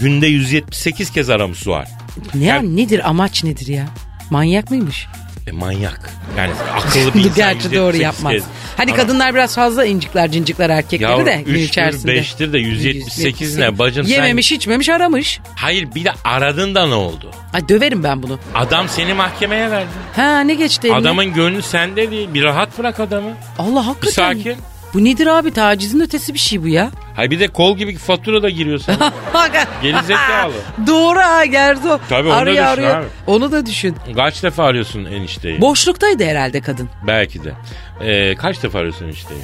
Günde 0.01 0.27
178 0.27 1.11
kez 1.11 1.31
aramış 1.31 1.67
var. 1.67 1.89
Ne 2.35 2.45
Yani- 2.45 2.77
nedir 2.77 3.09
amaç 3.09 3.45
nedir 3.45 3.67
ya? 3.67 3.87
Manyak 4.31 4.71
mıymış? 4.71 5.07
E, 5.47 5.53
manyak. 5.53 6.11
Yani 6.39 6.53
akıllı 6.77 7.15
bir 7.15 7.19
insan. 7.25 7.35
Gerçi 7.35 7.65
doğru 7.65 7.97
178 7.97 8.01
yapmaz. 8.01 8.33
kez. 8.33 8.43
Hadi 8.77 8.91
Ama- 8.93 9.01
kadınlar 9.03 9.35
biraz 9.35 9.55
fazla 9.55 9.85
incikler 9.85 10.33
cincikler 10.33 10.71
erkekleri 10.71 11.11
Yavrum 11.11 11.27
de 11.27 11.43
gün 11.47 11.55
3'tür 11.55 11.59
içerisinde. 11.59 12.13
5'tir 12.19 12.53
de 12.53 12.59
178 12.59 13.57
ne 13.59 13.79
bacım 13.79 14.07
sen... 14.07 14.13
Yememiş 14.15 14.53
içmemiş 14.53 14.89
aramış. 14.89 15.41
Hayır 15.57 15.95
bir 15.95 16.05
de 16.05 16.13
aradın 16.25 16.75
da 16.75 16.87
ne 16.87 16.95
oldu? 16.95 17.31
Ay 17.53 17.69
döverim 17.69 18.03
ben 18.03 18.23
bunu. 18.23 18.39
Adam 18.55 18.89
seni 18.89 19.15
mahkemeye 19.15 19.71
verdi. 19.71 19.89
Ha 20.17 20.41
ne 20.41 20.55
geçti 20.55 20.87
eline? 20.87 20.99
Adamın 20.99 21.35
gönlü 21.35 21.63
sende 21.63 22.11
değil. 22.11 22.29
Bir 22.35 22.43
rahat 22.43 22.79
bırak 22.79 23.01
adamı. 23.01 23.31
Allah 23.59 23.87
hakikaten. 23.87 24.31
Bir 24.35 24.45
sakin. 24.45 24.57
Bu 24.95 25.05
nedir 25.05 25.27
abi 25.27 25.51
tacizin 25.51 26.01
ötesi 26.01 26.35
bir 26.35 26.39
şey 26.39 26.63
bu 26.63 26.69
ya. 26.69 26.91
Hayır 27.17 27.31
bir 27.31 27.41
de 27.41 27.49
kol 27.49 27.77
gibi 27.77 27.97
fatura 27.97 28.43
da 28.43 28.51
giriyor 28.51 28.79
sana. 28.79 29.13
Gerizekalı. 29.83 30.53
Doğru 30.87 31.19
ha 31.19 31.45
Gerzo. 31.45 31.99
Tabii, 32.09 32.29
onu 32.29 32.35
da 32.37 32.39
Arıyor, 32.41 32.57
düşün 32.57 32.67
arıyor. 32.85 32.97
abi. 33.01 33.07
Onu 33.27 33.53
da 33.53 33.67
düşün. 33.67 33.97
Kaç 34.17 34.43
defa 34.43 34.65
arıyorsun 34.65 35.05
enişteyi? 35.05 35.61
Boşluktaydı 35.61 36.25
herhalde 36.25 36.61
kadın. 36.61 36.89
Belki 37.07 37.45
de. 37.45 37.53
Ee, 38.01 38.35
kaç 38.35 38.63
defa 38.63 38.79
arıyorsun 38.79 39.05
enişteyi? 39.05 39.41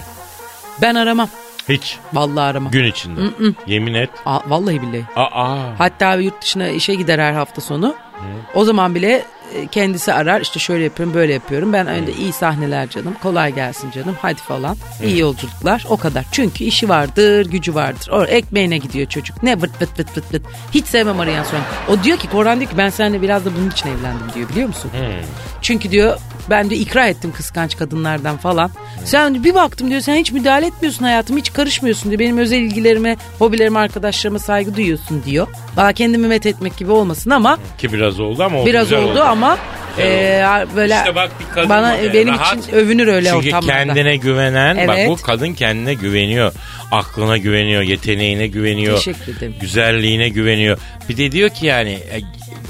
Ben 0.82 0.94
aramam. 0.94 1.28
Hiç. 1.68 1.98
Vallahi 2.12 2.44
aramam. 2.50 2.72
Gün 2.72 2.84
içinde. 2.84 3.20
Yemin 3.66 3.94
et. 3.94 4.10
Aa, 4.26 4.38
vallahi 4.46 4.82
billahi. 4.82 5.04
Aa. 5.16 5.56
Hatta 5.78 6.14
yurt 6.14 6.42
dışına 6.42 6.68
işe 6.68 6.94
gider 6.94 7.18
her 7.18 7.32
hafta 7.32 7.60
sonu. 7.60 7.94
O 8.54 8.64
zaman 8.64 8.94
bile 8.94 9.22
kendisi 9.72 10.12
arar 10.12 10.40
işte 10.40 10.60
şöyle 10.60 10.84
yapıyorum 10.84 11.14
böyle 11.14 11.32
yapıyorum. 11.32 11.72
Ben 11.72 11.88
öyle 11.88 12.12
iyi 12.12 12.32
sahneler 12.32 12.88
canım 12.88 13.14
kolay 13.22 13.54
gelsin 13.54 13.90
canım 13.90 14.16
hadi 14.22 14.40
falan. 14.40 14.76
İyi 15.04 15.18
yolculuklar 15.18 15.86
o 15.88 15.96
kadar. 15.96 16.24
Çünkü 16.32 16.64
işi 16.64 16.88
vardır 16.88 17.46
gücü 17.46 17.74
vardır. 17.74 18.08
O 18.12 18.24
ekmeğine 18.24 18.78
gidiyor 18.78 19.06
çocuk. 19.06 19.42
Ne 19.42 19.62
vıt 19.62 19.82
vıt 19.82 19.98
vıt 19.98 20.16
vıt 20.16 20.34
vıt. 20.34 20.42
Hiç 20.74 20.86
sevmem 20.86 21.20
arayan 21.20 21.44
sonra. 21.44 21.62
O 21.88 22.04
diyor 22.04 22.18
ki 22.18 22.28
Korhan 22.30 22.60
diyor 22.60 22.70
ki 22.70 22.78
ben 22.78 22.90
seninle 22.90 23.22
biraz 23.22 23.44
da 23.44 23.50
bunun 23.56 23.70
için 23.70 23.88
evlendim 23.88 24.26
diyor 24.34 24.48
biliyor 24.48 24.68
musun? 24.68 24.90
Çünkü 25.62 25.90
diyor 25.90 26.18
ben 26.50 26.70
de 26.70 26.76
ikra 26.76 27.06
ettim 27.06 27.32
kıskanç 27.36 27.76
kadınlardan 27.76 28.36
falan. 28.36 28.70
Sen 29.04 29.44
bir 29.44 29.54
baktım 29.54 29.90
diyor 29.90 30.00
sen 30.00 30.16
hiç 30.16 30.32
müdahale 30.32 30.66
etmiyorsun 30.66 31.04
hayatıma 31.04 31.38
hiç 31.38 31.52
karışmıyorsun 31.52 32.10
diyor. 32.10 32.20
Benim 32.20 32.38
özel 32.38 32.58
ilgilerime, 32.58 33.16
hobilerime, 33.38 33.78
arkadaşlarıma 33.78 34.38
saygı 34.38 34.76
duyuyorsun 34.76 35.22
diyor. 35.24 35.46
Valla 35.76 35.92
kendimi 35.92 36.26
met 36.26 36.46
etmek 36.46 36.76
gibi 36.76 36.90
olmasın 36.90 37.30
ama 37.30 37.58
Ki 37.78 37.92
biraz 37.92 38.20
oldu 38.20 38.42
ama 38.42 38.58
oldu, 38.58 38.66
biraz 38.66 38.88
güzel 38.88 39.04
oldu, 39.04 39.22
ama 39.22 39.41
Güzel 39.42 39.60
e, 39.98 40.66
böyle 40.76 40.94
İşte 40.94 41.14
bak 41.14 41.30
bir 41.40 41.54
kadın 41.54 41.68
bana 41.68 41.92
modeli, 41.96 42.12
benim 42.14 42.34
rahat. 42.34 42.58
için 42.64 42.72
övünür 42.72 43.06
öyle 43.06 43.28
Çünkü 43.30 43.46
ortamlarda. 43.46 43.72
kendine 43.94 44.16
güvenen 44.16 44.76
bak 44.88 44.96
Evet. 44.98 45.08
bu 45.08 45.16
kadın 45.16 45.54
kendine 45.54 45.94
güveniyor. 45.94 46.52
Aklına 46.90 47.36
güveniyor, 47.36 47.82
yeteneğine 47.82 48.46
güveniyor. 48.46 48.96
Teşekkür 48.96 49.36
ederim. 49.36 49.54
Güzelliğine 49.60 50.28
güveniyor. 50.28 50.78
Bir 51.08 51.16
de 51.16 51.32
diyor 51.32 51.50
ki 51.50 51.66
yani 51.66 51.90
e, 51.92 52.20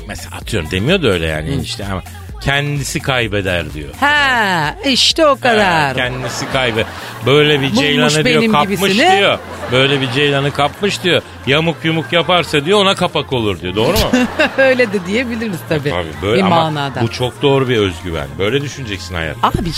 mesela 0.08 0.36
atıyorum 0.36 0.70
demiyor 0.70 1.02
da 1.02 1.08
öyle 1.08 1.26
yani 1.26 1.60
işte 1.62 1.84
ama 1.84 2.02
kendisi 2.44 3.00
kaybeder 3.00 3.74
diyor. 3.74 3.88
Ha 4.00 4.74
işte 4.84 5.26
o 5.26 5.36
kadar. 5.40 5.86
Ha, 5.86 5.94
kendisi 5.94 6.52
kaybı. 6.52 6.84
Böyle 7.26 7.60
bir 7.60 7.66
Bulmuş 7.66 7.78
ceylanı 7.80 8.24
diyor 8.24 8.52
kapmış 8.52 8.80
gibisini. 8.80 9.16
diyor. 9.18 9.38
Böyle 9.72 10.00
bir 10.00 10.10
ceylanı 10.10 10.50
kapmış 10.50 11.02
diyor. 11.02 11.22
Yamuk 11.46 11.76
yumuk 11.84 12.12
yaparsa 12.12 12.64
diyor 12.64 12.78
ona 12.82 12.94
kapak 12.94 13.32
olur 13.32 13.60
diyor. 13.60 13.74
Doğru 13.76 13.92
mu? 13.92 14.10
öyle 14.58 14.92
de 14.92 15.06
diyebiliriz 15.06 15.58
tabii. 15.68 15.90
Tabii 15.90 16.08
böyle 16.22 16.36
bir 16.36 16.46
ama 16.46 16.70
manada. 16.70 17.02
bu 17.02 17.10
çok 17.10 17.42
doğru 17.42 17.68
bir 17.68 17.76
özgüven. 17.76 18.28
Böyle 18.38 18.62
düşüneceksin 18.62 19.14
hayat. 19.14 19.36
Abi 19.42 19.70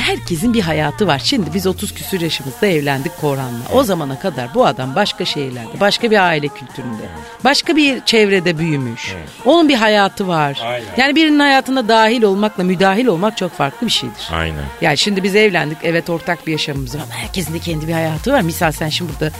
herkesin 0.00 0.54
bir 0.54 0.60
hayatı 0.60 1.06
var. 1.06 1.20
Şimdi 1.24 1.54
biz 1.54 1.66
30 1.66 1.94
küsür 1.94 2.20
yaşımızda 2.20 2.66
evlendik 2.66 3.20
Korhan'la. 3.20 3.60
O 3.72 3.82
zamana 3.82 4.18
kadar 4.18 4.54
bu 4.54 4.66
adam 4.66 4.94
başka 4.94 5.24
şehirlerde, 5.24 5.80
başka 5.80 6.10
bir 6.10 6.26
aile 6.26 6.48
kültüründe, 6.48 7.02
başka 7.44 7.76
bir 7.76 8.04
çevrede 8.04 8.58
büyümüş. 8.58 9.14
Onun 9.44 9.68
bir 9.68 9.74
hayatı 9.74 10.28
var. 10.28 10.58
Aynen. 10.64 10.84
Yani 10.96 11.16
birinin 11.16 11.38
hayatına 11.38 11.88
dahil 11.88 12.09
olmakla 12.22 12.64
müdahil 12.64 13.06
olmak 13.06 13.36
çok 13.36 13.52
farklı 13.52 13.86
bir 13.86 13.92
şeydir. 13.92 14.28
Aynen. 14.32 14.64
Yani 14.80 14.98
şimdi 14.98 15.22
biz 15.22 15.36
evlendik. 15.36 15.78
Evet 15.82 16.10
ortak 16.10 16.46
bir 16.46 16.52
yaşamımız 16.52 16.94
var 16.94 17.00
ama 17.04 17.14
herkesin 17.14 17.54
de 17.54 17.58
kendi 17.58 17.88
bir 17.88 17.92
hayatı 17.92 18.32
var. 18.32 18.40
Misal 18.40 18.72
sen 18.72 18.88
şimdi 18.88 19.12
burada 19.12 19.34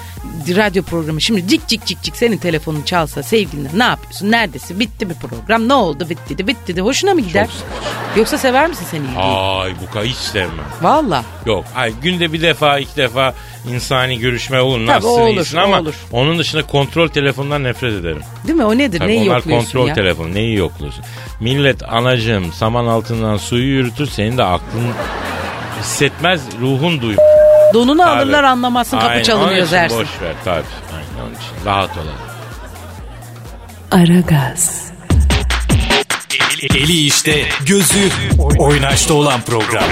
radyo 0.57 0.83
programı 0.83 1.21
şimdi 1.21 1.49
cik 1.49 1.69
cik 1.69 1.87
cik 1.87 2.03
cik 2.03 2.17
senin 2.17 2.37
telefonun 2.37 2.83
çalsa 2.83 3.23
sevgilinle 3.23 3.69
ne 3.75 3.85
yapıyorsun? 3.85 4.31
Neredesin? 4.31 4.81
Bitti 4.81 5.07
mi 5.07 5.15
program? 5.15 5.69
Ne 5.69 5.75
oldu? 5.75 6.07
Bitti 6.11 6.39
de 6.39 6.47
bitti 6.47 6.77
de. 6.77 6.81
Hoşuna 6.81 7.15
mı 7.15 7.21
gider? 7.21 7.47
Çok. 7.47 8.19
Yoksa 8.19 8.39
sever 8.39 8.69
misin 8.69 8.87
sen 8.91 9.01
ilgiyi? 9.01 9.19
Ay 9.19 9.73
bu 9.87 9.93
kadar 9.93 10.07
hiç 10.07 10.17
sevmem. 10.17 10.65
Valla. 10.83 11.25
Yok. 11.47 11.65
Ay 11.77 11.93
günde 12.03 12.33
bir 12.33 12.43
defa 12.43 12.79
iki 12.79 12.97
defa 12.97 13.35
insani 13.73 14.19
görüşme 14.19 14.61
olur. 14.61 14.87
Tabii, 14.87 15.07
o 15.07 15.11
olur, 15.11 15.29
iyisin 15.37 15.57
ama 15.57 15.81
olur. 15.81 15.95
onun 16.13 16.39
dışında 16.39 16.67
kontrol 16.67 17.09
telefonundan 17.09 17.65
nefret 17.65 17.93
ederim. 17.93 18.23
Değil 18.47 18.59
mi? 18.59 18.65
O 18.65 18.79
nedir? 18.79 18.99
Tabii 18.99 19.09
Neyi 19.09 19.21
onlar 19.29 19.37
yokluyorsun 19.37 19.67
kontrol 19.67 19.89
ya? 19.89 19.95
telefonu. 19.95 20.35
Neyi 20.35 20.57
yokluyorsun? 20.57 21.05
Millet 21.41 21.83
anacığım 21.83 22.53
saman 22.61 22.87
altından 22.87 23.37
suyu 23.37 23.65
yürütür. 23.65 24.07
Senin 24.07 24.39
de 24.39 24.45
aklın 24.45 24.87
hissetmez. 25.81 26.41
Ruhun 26.61 27.03
duymaz. 27.03 27.25
Donunu 27.75 27.99
Tabii. 27.99 28.11
alırlar 28.11 28.45
anlamazsın 28.45 28.99
kapı 28.99 29.11
Aynen, 29.11 29.23
çalınıyor 29.23 29.51
onun 29.51 29.65
için 29.65 29.73
dersin. 29.73 29.99
Boş 29.99 30.09
ver 30.23 30.35
tabii. 30.45 30.65
Aynen 30.93 31.27
onun 31.27 31.35
için. 31.35 31.67
Rahat 31.67 31.91
olalım. 31.97 32.15
Aragaz, 33.91 34.93
Eli 36.63 37.07
işte, 37.07 37.45
gözü 37.67 38.11
oynaşta 38.59 39.15
olan 39.15 39.41
program. 39.41 39.85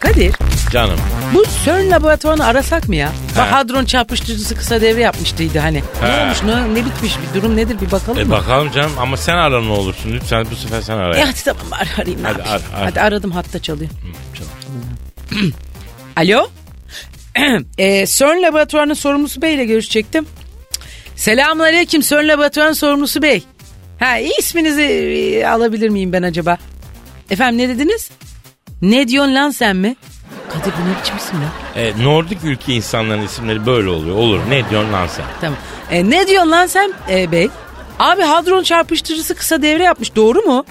Kadir 0.00 0.34
Canım. 0.70 0.98
Bu 1.34 1.44
CERN 1.64 1.90
laboratuvarını 1.90 2.44
arasak 2.46 2.88
mı 2.88 2.96
ya? 2.96 3.12
Bak 3.38 3.52
hadron 3.52 3.84
çarpıştırıcısı 3.84 4.56
kısa 4.56 4.80
devre 4.80 5.00
yapmıştıydı 5.00 5.58
hani. 5.58 5.82
Ne 6.02 6.08
He. 6.08 6.22
olmuş 6.24 6.42
ne, 6.42 6.74
ne 6.74 6.84
bitmiş 6.84 7.12
bir 7.18 7.40
durum 7.40 7.56
nedir 7.56 7.80
bir 7.80 7.90
bakalım 7.90 8.18
E 8.18 8.24
mı? 8.24 8.30
bakalım 8.30 8.70
canım 8.72 8.92
ama 8.98 9.16
sen 9.16 9.34
ara 9.34 9.62
ne 9.62 9.70
olursun 9.70 10.12
lütfen 10.12 10.46
bu 10.50 10.56
sefer 10.56 10.80
sen 10.82 10.96
ara. 10.96 11.16
E 11.16 11.24
hadi 11.24 11.44
tamam 11.44 11.62
ar 11.72 11.88
arayayım 11.98 12.22
ne 12.22 12.26
Hadi 12.28 12.38
yapayım? 12.38 12.62
ar, 12.74 12.78
ar. 12.80 12.84
Hadi 12.84 13.00
aradım 13.00 13.30
hatta 13.30 13.58
çalıyor. 13.58 13.90
Alo? 16.16 16.48
e, 17.78 18.06
CERN 18.06 18.42
laboratuvarının 18.42 18.94
sorumlusu 18.94 19.42
beyle 19.42 19.64
görüşecektim. 19.64 20.26
Selamun 21.16 21.64
aleyküm 21.64 22.00
CERN 22.00 22.28
laboratuvarının 22.28 22.72
sorumlusu 22.74 23.22
bey. 23.22 23.42
Ha 23.98 24.18
isminizi 24.18 24.82
e, 24.82 25.46
alabilir 25.46 25.88
miyim 25.88 26.12
ben 26.12 26.22
acaba? 26.22 26.58
Efendim 27.30 27.58
ne 27.58 27.68
dediniz? 27.68 28.10
Ne 28.82 29.08
diyorsun 29.08 29.34
lan 29.34 29.50
sen 29.50 29.76
mi? 29.76 29.96
Kadir 30.48 30.72
bu 30.72 30.88
ne 30.90 31.00
biçim 31.02 31.16
isim 31.16 31.36
lan? 31.40 31.82
E, 31.84 32.04
Nordik 32.04 32.44
ülke 32.44 32.74
insanların 32.74 33.22
isimleri 33.22 33.66
böyle 33.66 33.88
oluyor. 33.88 34.16
Olur 34.16 34.40
ne 34.48 34.70
diyorsun 34.70 34.92
lan 34.92 35.06
sen? 35.06 35.24
Tamam. 35.40 35.58
E, 35.90 36.10
ne 36.10 36.26
diyorsun 36.26 36.50
lan 36.50 36.66
sen 36.66 36.92
e, 37.10 37.32
bey? 37.32 37.48
Abi 37.98 38.22
hadron 38.22 38.62
çarpıştırıcısı 38.62 39.34
kısa 39.34 39.62
devre 39.62 39.82
yapmış 39.82 40.16
doğru 40.16 40.42
mu? 40.42 40.64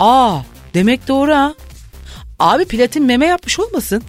Aa 0.00 0.36
demek 0.74 1.08
doğru 1.08 1.34
ha. 1.34 1.54
Abi 2.38 2.64
platin 2.64 3.04
meme 3.04 3.26
yapmış 3.26 3.60
olmasın? 3.60 4.02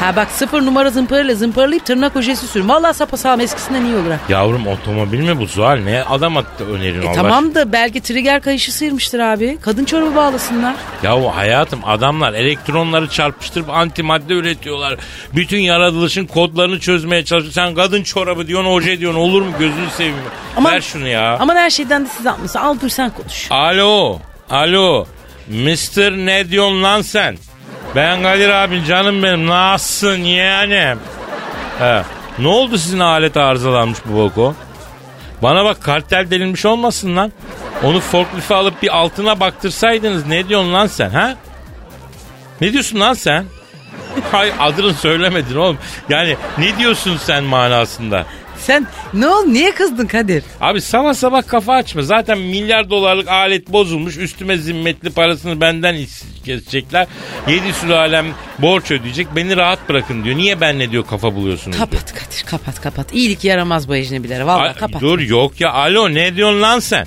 Ha 0.00 0.16
bak 0.16 0.30
sıfır 0.30 0.62
numara 0.62 0.90
zımparayla 0.90 1.34
zımparalayıp 1.34 1.86
tırnak 1.86 2.16
ojesi 2.16 2.46
sürün. 2.48 2.68
Valla 2.68 2.92
sapasağlam 2.92 3.40
eskisinden 3.40 3.84
iyi 3.84 3.96
olur 3.96 4.10
ha. 4.10 4.18
Yavrum 4.28 4.66
otomobil 4.66 5.18
mi 5.20 5.38
bu 5.40 5.46
Zuhal? 5.46 5.76
Ne 5.78 6.02
adam 6.02 6.36
attı 6.36 6.64
önerin 6.70 7.02
E 7.02 7.06
Allah 7.06 7.14
tamam 7.14 7.54
da 7.54 7.72
belki 7.72 8.00
trigger 8.00 8.40
kayışı 8.42 8.72
sıyırmıştır 8.72 9.18
abi. 9.18 9.58
Kadın 9.62 9.84
çorabı 9.84 10.16
bağlasınlar. 10.16 10.74
Ya 11.02 11.36
hayatım 11.36 11.80
adamlar 11.86 12.32
elektronları 12.32 13.08
çarpıştırıp 13.08 13.70
antimadde 13.70 14.34
üretiyorlar. 14.34 14.96
Bütün 15.34 15.58
yaratılışın 15.58 16.26
kodlarını 16.26 16.80
çözmeye 16.80 17.24
çalışıyor. 17.24 17.52
Sen 17.54 17.74
kadın 17.74 18.02
çorabı 18.02 18.46
diyorsun, 18.46 18.70
oje 18.70 19.00
diyorsun. 19.00 19.20
Olur 19.20 19.42
mu 19.42 19.52
gözünü 19.58 19.90
seveyim. 19.96 20.16
Aman- 20.56 20.72
Ver 20.74 20.80
şunu 20.80 21.08
ya. 21.08 21.36
Aman 21.40 21.56
her 21.56 21.70
şeyden 21.70 22.04
de 22.04 22.08
siz 22.16 22.26
anlıyorsun. 22.26 22.60
Al 22.60 22.76
dur 22.82 22.88
sen 22.88 23.10
konuş. 23.10 23.50
Alo, 23.50 24.18
alo. 24.50 25.06
Mister 25.48 26.12
ne 26.12 26.50
diyorsun 26.50 26.82
lan 26.82 27.02
sen? 27.02 27.36
Ben 27.96 28.22
Kadir 28.22 28.48
abin 28.48 28.84
canım 28.84 29.22
benim. 29.22 29.46
Nasılsın 29.46 30.18
yeğenim? 30.18 30.98
He. 31.78 32.02
Ne 32.38 32.48
oldu 32.48 32.78
sizin 32.78 32.98
alet 32.98 33.36
arızalanmış 33.36 33.98
bu 34.04 34.16
boko? 34.18 34.54
Bana 35.42 35.64
bak 35.64 35.82
kartel 35.82 36.30
delinmiş 36.30 36.64
olmasın 36.64 37.16
lan. 37.16 37.32
Onu 37.82 38.00
forklifte 38.00 38.54
alıp 38.54 38.82
bir 38.82 38.96
altına 38.96 39.40
baktırsaydınız 39.40 40.26
ne 40.26 40.48
diyorsun 40.48 40.72
lan 40.72 40.86
sen 40.86 41.10
ha? 41.10 41.34
Ne 42.60 42.72
diyorsun 42.72 43.00
lan 43.00 43.14
sen? 43.14 43.44
Hay 44.32 44.52
adını 44.58 44.94
söylemedin 44.94 45.56
oğlum. 45.56 45.78
Yani 46.08 46.36
ne 46.58 46.78
diyorsun 46.78 47.16
sen 47.16 47.44
manasında? 47.44 48.26
Sen 48.66 48.86
ne 49.14 49.28
ol 49.28 49.44
niye 49.46 49.70
kızdın 49.74 50.06
Kadir? 50.06 50.44
Abi 50.60 50.80
sabah 50.80 51.14
sabah 51.14 51.46
kafa 51.46 51.74
açma. 51.74 52.02
Zaten 52.02 52.38
milyar 52.38 52.90
dolarlık 52.90 53.28
alet 53.28 53.72
bozulmuş. 53.72 54.16
Üstüme 54.16 54.56
zimmetli 54.56 55.10
parasını 55.10 55.60
benden 55.60 55.96
kesecekler. 56.44 57.06
Yedi 57.48 57.72
sülalem 57.72 58.26
borç 58.58 58.90
ödeyecek. 58.90 59.26
Beni 59.36 59.56
rahat 59.56 59.88
bırakın 59.88 60.24
diyor. 60.24 60.36
Niye 60.36 60.60
benle 60.60 60.90
diyor 60.90 61.06
kafa 61.06 61.34
buluyorsunuz 61.34 61.76
diyor. 61.76 61.90
Kapat 61.90 62.14
Kadir 62.14 62.44
kapat 62.46 62.80
kapat. 62.80 63.14
İyilik 63.14 63.44
yaramaz 63.44 63.88
bu 63.88 63.96
ecnebilere. 63.96 64.46
Valla 64.46 64.72
kapat. 64.72 65.00
Dur 65.02 65.18
yok 65.18 65.60
ya. 65.60 65.72
Alo 65.72 66.14
ne 66.14 66.36
diyorsun 66.36 66.62
lan 66.62 66.78
sen? 66.78 67.06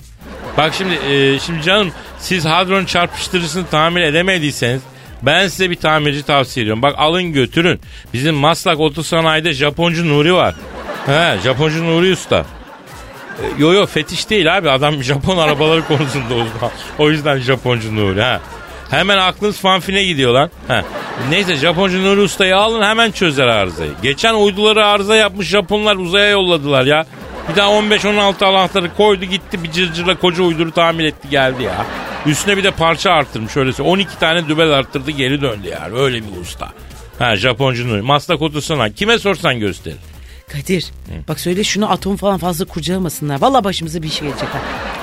Bak 0.57 0.73
şimdi 0.77 0.93
e, 0.93 1.39
şimdi 1.39 1.61
canım 1.63 1.91
siz 2.19 2.45
hadron 2.45 2.85
çarpıştırıcısını 2.85 3.67
tamir 3.67 4.01
edemediyseniz 4.01 4.81
ben 5.21 5.47
size 5.47 5.69
bir 5.69 5.75
tamirci 5.75 6.23
tavsiye 6.23 6.63
ediyorum. 6.63 6.81
Bak 6.81 6.95
alın 6.97 7.33
götürün. 7.33 7.79
Bizim 8.13 8.35
Maslak 8.35 8.79
Otosanayi'de 8.79 9.53
Japoncu 9.53 10.09
Nuri 10.09 10.33
var. 10.33 10.55
He 11.05 11.39
Japoncu 11.43 11.83
Nuri 11.85 12.11
Usta. 12.11 12.45
E, 13.41 13.45
Yo 13.57 13.73
yo 13.73 13.85
fetiş 13.85 14.29
değil 14.29 14.57
abi 14.57 14.69
adam 14.69 15.03
Japon 15.03 15.37
arabaları 15.37 15.83
konusunda 15.87 16.33
uzman. 16.33 16.71
O 16.99 17.09
yüzden 17.09 17.37
Japoncu 17.39 17.95
Nuri 17.95 18.21
ha. 18.21 18.39
Hemen 18.89 19.17
aklınız 19.17 19.59
fanfine 19.59 20.03
gidiyor 20.03 20.33
lan. 20.33 20.49
Ha. 20.67 20.83
Neyse 21.29 21.55
Japoncu 21.55 22.03
Nuri 22.03 22.21
Usta'yı 22.21 22.57
alın 22.57 22.81
hemen 22.81 23.11
çözer 23.11 23.47
arızayı. 23.47 23.91
Geçen 24.03 24.33
uyduları 24.33 24.85
arıza 24.85 25.15
yapmış 25.15 25.47
Japonlar 25.47 25.95
uzaya 25.95 26.29
yolladılar 26.29 26.85
ya. 26.85 27.05
Bir 27.51 27.55
daha 27.55 27.69
15-16 27.69 28.45
anahtarı 28.45 28.93
koydu 28.95 29.25
gitti 29.25 29.63
bir 29.63 29.71
cırcırla 29.71 30.15
koca 30.19 30.43
uyduru 30.43 30.71
tamir 30.71 31.03
etti 31.05 31.29
geldi 31.29 31.63
ya. 31.63 31.85
Üstüne 32.25 32.57
bir 32.57 32.63
de 32.63 32.71
parça 32.71 33.11
arttırmış 33.11 33.57
öylesi. 33.57 33.81
12 33.83 34.19
tane 34.19 34.47
dübel 34.47 34.71
arttırdı 34.71 35.11
geri 35.11 35.41
döndü 35.41 35.67
yani. 35.81 35.99
Öyle 35.99 36.17
bir 36.17 36.41
usta. 36.41 36.69
Ha 37.19 37.35
Japoncu 37.35 37.87
Nuri. 37.89 38.01
Maslak 38.01 38.41
Otosanayi. 38.41 38.93
Kime 38.95 39.19
sorsan 39.19 39.59
gösterir. 39.59 39.97
Kadir 40.53 40.85
bak 41.27 41.39
söyle 41.39 41.63
şunu 41.63 41.91
atom 41.91 42.17
falan 42.17 42.37
fazla 42.37 42.65
kurcalamasınlar. 42.65 43.41
Valla 43.41 43.63
başımıza 43.63 44.01
bir 44.03 44.09
şey 44.09 44.27
gelecek 44.27 44.49
ha. 44.49 44.59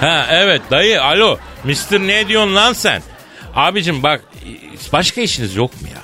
Ha 0.09 0.27
evet 0.31 0.63
dayı 0.71 1.03
alo. 1.03 1.39
Mister 1.65 2.01
ne 2.01 2.29
diyorsun 2.29 2.55
lan 2.55 2.73
sen? 2.73 3.03
Abicim 3.55 4.03
bak 4.03 4.25
başka 4.93 5.21
işiniz 5.21 5.57
yok 5.57 5.83
mu 5.83 5.89
ya? 5.89 6.01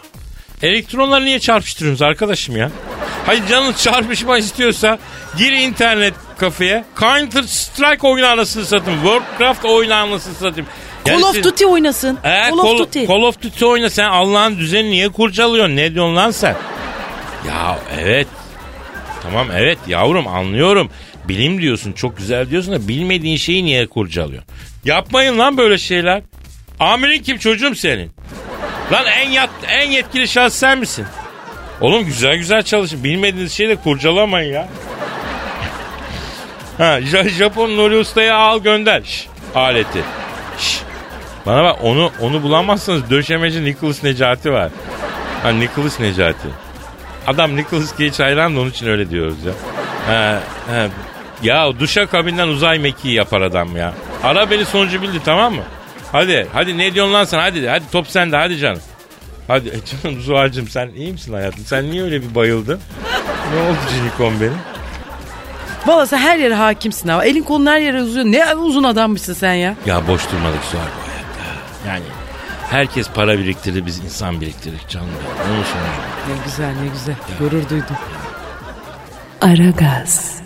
Elektronları 0.68 1.24
niye 1.24 1.38
çarpıştırıyorsunuz 1.40 2.02
arkadaşım 2.02 2.56
ya? 2.56 2.70
Hayır 3.26 3.42
canınız 3.46 3.82
çarpışma 3.82 4.38
istiyorsa 4.38 4.98
gir 5.38 5.52
internet 5.52 6.14
kafeye. 6.38 6.84
Counter 7.00 7.42
Strike 7.42 8.06
oyunu 8.06 8.26
anasını 8.26 8.64
satayım. 8.66 9.00
Warcraft 9.02 9.64
oyunu 9.64 9.94
anasını 9.94 10.34
satayım. 10.34 10.66
Call 11.06 11.22
of 11.22 11.34
siz- 11.34 11.44
Duty 11.44 11.66
oynasın. 11.66 12.18
Ee, 12.24 12.28
Call 12.50 12.58
of 12.58 12.78
Duty. 12.78 13.06
Call 13.06 13.22
of 13.22 13.42
Duty 13.42 13.64
oyna 13.64 13.90
sen 13.90 14.04
Allah'ın 14.08 14.58
düzeni 14.58 14.90
niye 14.90 15.08
kurcalıyorsun? 15.08 15.76
Ne 15.76 15.94
diyorsun 15.94 16.16
lan 16.16 16.30
sen? 16.30 16.56
Ya 17.48 17.78
evet. 18.00 18.26
Tamam 19.30 19.48
evet 19.56 19.78
yavrum 19.88 20.28
anlıyorum. 20.28 20.90
Bilim 21.28 21.60
diyorsun 21.60 21.92
çok 21.92 22.16
güzel 22.18 22.50
diyorsun 22.50 22.72
da 22.72 22.88
bilmediğin 22.88 23.36
şeyi 23.36 23.64
niye 23.64 23.86
kurcalıyorsun? 23.86 24.50
Yapmayın 24.84 25.38
lan 25.38 25.56
böyle 25.56 25.78
şeyler. 25.78 26.22
Amirin 26.80 27.22
kim 27.22 27.38
çocuğum 27.38 27.74
senin? 27.74 28.10
Lan 28.92 29.04
en 29.06 29.30
yat, 29.30 29.50
en 29.68 29.90
yetkili 29.90 30.28
şahıs 30.28 30.54
sen 30.54 30.78
misin? 30.78 31.06
Oğlum 31.80 32.04
güzel 32.04 32.36
güzel 32.36 32.62
çalışın. 32.62 33.04
Bilmediğiniz 33.04 33.52
şeyi 33.52 33.68
de 33.68 33.76
kurcalamayın 33.76 34.52
ya. 34.54 34.68
Ha, 36.78 36.98
Ja- 37.00 37.28
Japon 37.28 37.76
Nuri 37.76 37.96
Usta'ya 37.96 38.36
al 38.36 38.58
gönder. 38.58 39.02
Şş, 39.02 39.26
aleti. 39.54 40.02
Şş. 40.58 40.80
Bana 41.46 41.64
bak 41.64 41.76
onu 41.82 42.10
onu 42.20 42.42
bulamazsanız 42.42 43.10
döşemeci 43.10 43.64
Nicholas 43.64 44.02
Necati 44.02 44.52
var. 44.52 44.70
Ha 45.42 45.48
Nicholas 45.50 46.00
Necati. 46.00 46.48
Adam 47.26 47.56
Nicholas 47.56 47.98
Cage 47.98 48.24
hayran 48.24 48.56
da 48.56 48.60
onun 48.60 48.70
için 48.70 48.86
öyle 48.86 49.10
diyoruz 49.10 49.36
ya. 49.44 49.52
Ha, 50.06 50.40
ha. 50.70 50.86
Ya 51.42 51.80
duşa 51.80 52.06
kabinden 52.06 52.48
uzay 52.48 52.78
mekiği 52.78 53.14
yapar 53.14 53.40
adam 53.40 53.76
ya. 53.76 53.92
Ara 54.22 54.50
beni 54.50 54.64
sonucu 54.64 55.02
bildi 55.02 55.20
tamam 55.24 55.54
mı? 55.54 55.62
Hadi 56.12 56.46
hadi 56.52 56.78
ne 56.78 56.94
diyorsun 56.94 57.12
lan 57.14 57.24
sen 57.24 57.38
hadi 57.38 57.68
hadi 57.68 57.84
top 57.92 58.08
sende 58.08 58.36
hadi 58.36 58.58
canım. 58.58 58.80
Hadi 59.48 59.68
e, 59.68 60.02
canım 60.02 60.20
Zuhal'cığım 60.20 60.68
sen 60.68 60.88
iyi 60.96 61.12
misin 61.12 61.32
hayatım? 61.32 61.64
Sen 61.64 61.90
niye 61.90 62.02
öyle 62.02 62.22
bir 62.22 62.34
bayıldın? 62.34 62.80
Ne 63.54 63.60
oldu 63.62 63.78
Cinikon 63.94 64.40
benim? 64.40 64.58
Valla 65.86 66.06
sen 66.06 66.18
her 66.18 66.38
yere 66.38 66.54
hakimsin 66.54 67.08
ha. 67.08 67.24
Elin 67.24 67.42
kolun 67.42 67.66
her 67.66 67.78
yere 67.78 68.02
uzuyor. 68.02 68.24
Ne 68.26 68.54
uzun 68.54 68.84
adammışsın 68.84 69.32
sen 69.34 69.52
ya. 69.54 69.74
Ya 69.86 70.08
boş 70.08 70.22
durmadık 70.32 70.64
Zuhal 70.72 70.84
bu 70.84 71.10
hayatta. 71.10 71.88
Yani 71.88 72.04
herkes 72.70 73.08
para 73.08 73.38
biriktirdi 73.38 73.86
biz 73.86 73.98
insan 73.98 74.40
biriktirdik 74.40 74.88
canım. 74.88 75.08
Onun 75.46 75.62
sonucu. 75.62 75.68
Ne 76.28 76.44
güzel 76.44 76.82
ne 76.82 76.88
güzel. 76.88 77.14
Gurur 77.38 77.68
duydum. 77.68 77.96
Aragaz, 79.40 80.36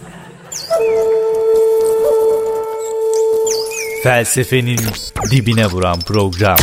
Felsefenin 4.03 4.81
dibine 5.31 5.67
vuran 5.67 6.01
program. 6.01 6.57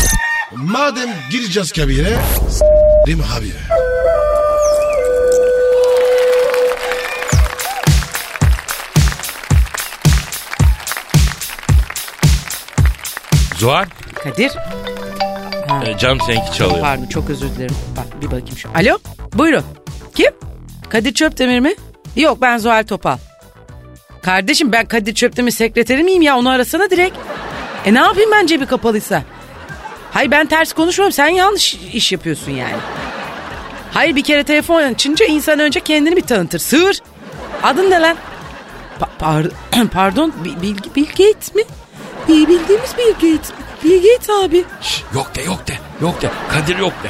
Madem 0.55 1.09
gireceğiz 1.31 1.71
kabire 1.71 2.17
s**rim 2.49 3.23
abi. 3.37 3.51
Zuhal 13.57 13.85
Kadir. 14.23 14.51
E, 15.85 15.97
canım 15.97 16.17
seninki 16.27 16.53
çalıyor. 16.57 16.81
pardon 16.81 17.05
çok 17.05 17.29
özür 17.29 17.49
dilerim. 17.49 17.75
Bak 17.97 18.21
bir 18.21 18.25
bakayım 18.25 18.57
şu. 18.57 18.69
Alo 18.75 18.97
buyurun. 19.33 19.63
Kim? 20.15 20.31
Kadir 20.89 21.13
Çöptemir 21.13 21.59
mi? 21.59 21.75
Yok 22.15 22.37
ben 22.41 22.57
Zuhal 22.57 22.83
Topal. 22.83 23.17
Kardeşim 24.21 24.71
ben 24.71 24.85
Kadir 24.85 25.13
Çöptemir 25.15 25.51
sekreteri 25.51 26.03
miyim 26.03 26.21
ya 26.21 26.37
onu 26.37 26.49
arasana 26.49 26.89
direkt. 26.89 27.17
E 27.85 27.93
ne 27.93 27.99
yapayım 27.99 28.29
ben 28.33 28.47
cebi 28.47 28.65
kapalıysa? 28.65 29.23
Hayır 30.11 30.31
ben 30.31 30.45
ters 30.45 30.73
konuşmuyorum 30.73 31.13
sen 31.13 31.27
yanlış 31.27 31.73
iş 31.93 32.11
yapıyorsun 32.11 32.51
yani. 32.51 32.75
Hayır 33.91 34.15
bir 34.15 34.23
kere 34.23 34.43
telefon 34.43 34.81
açınca 34.83 35.25
insan 35.25 35.59
önce 35.59 35.79
kendini 35.79 36.15
bir 36.15 36.21
tanıtır. 36.21 36.59
Sığır. 36.59 36.99
Adın 37.63 37.91
ne 37.91 38.01
lan? 38.01 38.17
Pa- 38.99 39.07
par- 39.21 39.87
pardon 39.93 40.33
Bi- 40.45 40.61
Bilgi 40.61 40.95
Bill 40.95 41.05
Gates 41.05 41.55
mi? 41.55 41.61
Bi- 42.27 42.47
Bildiğimiz 42.47 42.97
Bill 42.97 43.13
Gates. 43.13 43.51
Bill 43.51 43.66
Gates 43.83 44.29
abi. 44.29 44.65
Şş, 44.81 45.03
yok 45.15 45.35
de 45.35 45.41
yok 45.41 45.67
de 45.67 45.73
yok 46.01 46.21
de 46.21 46.29
Kadir 46.49 46.77
yok 46.77 46.93
de. 47.03 47.09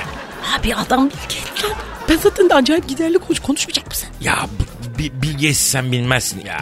Abi 0.60 0.75
adam 0.75 1.10
Bill 1.10 1.15
Gates 1.15 1.63
lan. 1.63 1.71
Ben 2.10 2.17
zaten 2.17 2.49
de 2.49 2.53
acayip 2.56 2.88
giderli 2.88 3.19
konuş 3.19 3.39
konuşmayacak 3.39 3.88
mısın? 3.88 4.10
Ya 4.21 4.36
b- 4.60 4.97
bi- 5.03 5.21
bilgesi 5.21 5.69
sen 5.69 5.91
bilmezsin 5.91 6.45
ya. 6.45 6.58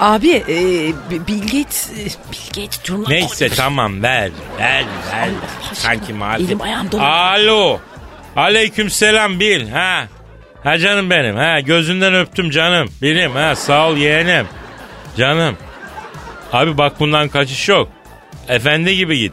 Abi 0.00 0.30
e, 0.30 0.56
Bi- 1.10 1.26
Bill 1.26 1.40
Gates 1.42 1.90
Bill 2.32 2.62
Gates 2.62 2.84
diyorum 2.84 3.04
lan. 3.04 3.10
Neyse 3.12 3.48
tamam 3.48 4.02
ver 4.02 4.30
ver 4.58 4.84
ver. 5.12 5.28
Sanki 5.72 6.12
madem. 6.12 6.46
Elim 6.46 6.60
ayağım 6.60 6.92
dolu. 6.92 7.02
Alo. 7.02 7.80
Aleyküm 8.36 8.90
selam 8.90 9.40
Bil. 9.40 9.68
Ha. 9.68 10.04
Ha 10.64 10.78
canım 10.78 11.10
benim. 11.10 11.36
Ha 11.36 11.60
gözünden 11.60 12.14
öptüm 12.14 12.50
canım. 12.50 12.88
Bilim. 13.02 13.32
Ha 13.32 13.54
sağ 13.56 13.88
ol 13.88 13.96
yeğenim. 13.96 14.46
Canım. 15.16 15.56
Abi 16.52 16.78
bak 16.78 17.00
bundan 17.00 17.28
kaçış 17.28 17.68
yok. 17.68 17.88
Efendi 18.48 18.96
gibi 18.96 19.18
git. 19.18 19.32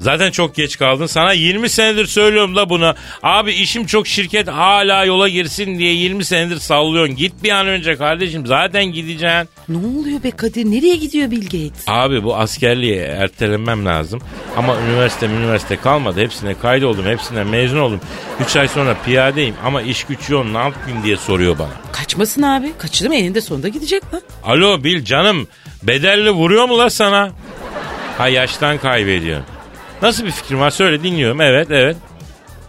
Zaten 0.00 0.30
çok 0.30 0.54
geç 0.54 0.78
kaldın. 0.78 1.06
Sana 1.06 1.32
20 1.32 1.68
senedir 1.68 2.06
söylüyorum 2.06 2.56
da 2.56 2.68
bunu. 2.70 2.94
Abi 3.22 3.52
işim 3.52 3.86
çok 3.86 4.06
şirket 4.06 4.48
hala 4.48 5.04
yola 5.04 5.28
girsin 5.28 5.78
diye 5.78 5.92
20 5.92 6.24
senedir 6.24 6.58
sallıyorsun. 6.58 7.16
Git 7.16 7.32
bir 7.42 7.50
an 7.50 7.66
önce 7.66 7.96
kardeşim. 7.96 8.46
Zaten 8.46 8.84
gideceksin. 8.84 9.48
Ne 9.68 9.76
oluyor 10.00 10.22
be 10.22 10.30
Kadir? 10.30 10.64
Nereye 10.64 10.96
gidiyor 10.96 11.30
Bill 11.30 11.42
Gates? 11.44 11.84
Abi 11.86 12.22
bu 12.24 12.36
askerliği 12.36 12.96
ertelemem 12.96 13.86
lazım. 13.86 14.20
Ama 14.56 14.76
üniversite 14.88 15.26
üniversite 15.26 15.76
kalmadı. 15.76 16.20
Hepsine 16.20 16.54
kaydoldum. 16.54 17.06
Hepsinden 17.06 17.46
mezun 17.46 17.78
oldum. 17.78 18.00
3 18.44 18.56
ay 18.56 18.68
sonra 18.68 18.96
piyadeyim 19.04 19.54
ama 19.64 19.82
iş 19.82 20.04
güç 20.04 20.30
yoğun 20.30 20.54
ne 20.54 20.58
yapayım 20.58 21.02
diye 21.04 21.16
soruyor 21.16 21.58
bana. 21.58 21.70
Kaçmasın 21.92 22.42
abi. 22.42 22.72
Kaçırdı 22.78 23.08
mı 23.08 23.16
eninde 23.16 23.40
sonunda 23.40 23.68
gidecek 23.68 24.14
lan. 24.14 24.22
Alo 24.44 24.84
Bil 24.84 25.04
canım 25.04 25.48
bedelli 25.82 26.30
vuruyor 26.30 26.68
mu 26.68 26.78
la 26.78 26.90
sana? 26.90 27.30
Ha 28.18 28.28
yaştan 28.28 28.78
kaybediyorsun. 28.78 29.46
Nasıl 30.04 30.24
bir 30.24 30.30
fikrin 30.30 30.60
var 30.60 30.70
söyle 30.70 31.02
dinliyorum. 31.02 31.40
Evet 31.40 31.70
evet. 31.70 31.96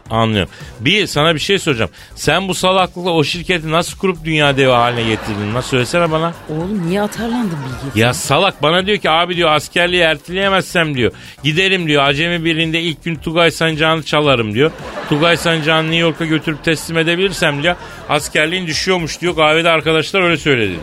Anlıyorum. 0.09 0.49
Bir 0.79 1.07
sana 1.07 1.35
bir 1.35 1.39
şey 1.39 1.59
soracağım. 1.59 1.91
Sen 2.15 2.47
bu 2.47 2.53
salaklıkla 2.53 3.11
o 3.11 3.23
şirketi 3.23 3.71
nasıl 3.71 3.97
kurup 3.97 4.25
dünya 4.25 4.57
devi 4.57 4.71
haline 4.71 5.03
getirdin? 5.03 5.53
Nasıl 5.53 5.69
söylesene 5.69 6.11
bana. 6.11 6.33
Oğlum 6.49 6.89
niye 6.89 7.01
atarlandın 7.01 7.51
Bill 7.51 7.73
Gates? 7.85 7.95
Ya 7.95 8.13
salak 8.13 8.61
bana 8.61 8.85
diyor 8.85 8.97
ki 8.97 9.09
abi 9.09 9.35
diyor 9.35 9.51
askerliği 9.51 10.01
erteleyemezsem 10.01 10.95
diyor. 10.95 11.11
Giderim 11.43 11.87
diyor 11.87 12.03
Acemi 12.03 12.45
birliğinde 12.45 12.81
ilk 12.81 13.03
gün 13.03 13.15
Tugay 13.15 13.51
Sancağı'nı 13.51 14.03
çalarım 14.03 14.53
diyor. 14.53 14.71
Tugay 15.09 15.37
Sancağı'nı 15.37 15.83
New 15.85 15.97
York'a 15.97 16.25
götürüp 16.25 16.63
teslim 16.63 16.97
edebilirsem 16.97 17.63
diyor. 17.63 17.75
Askerliğin 18.09 18.67
düşüyormuş 18.67 19.21
diyor. 19.21 19.35
Kahvede 19.35 19.69
arkadaşlar 19.69 20.21
öyle 20.21 20.37
söyledi 20.37 20.69
diyor. 20.71 20.81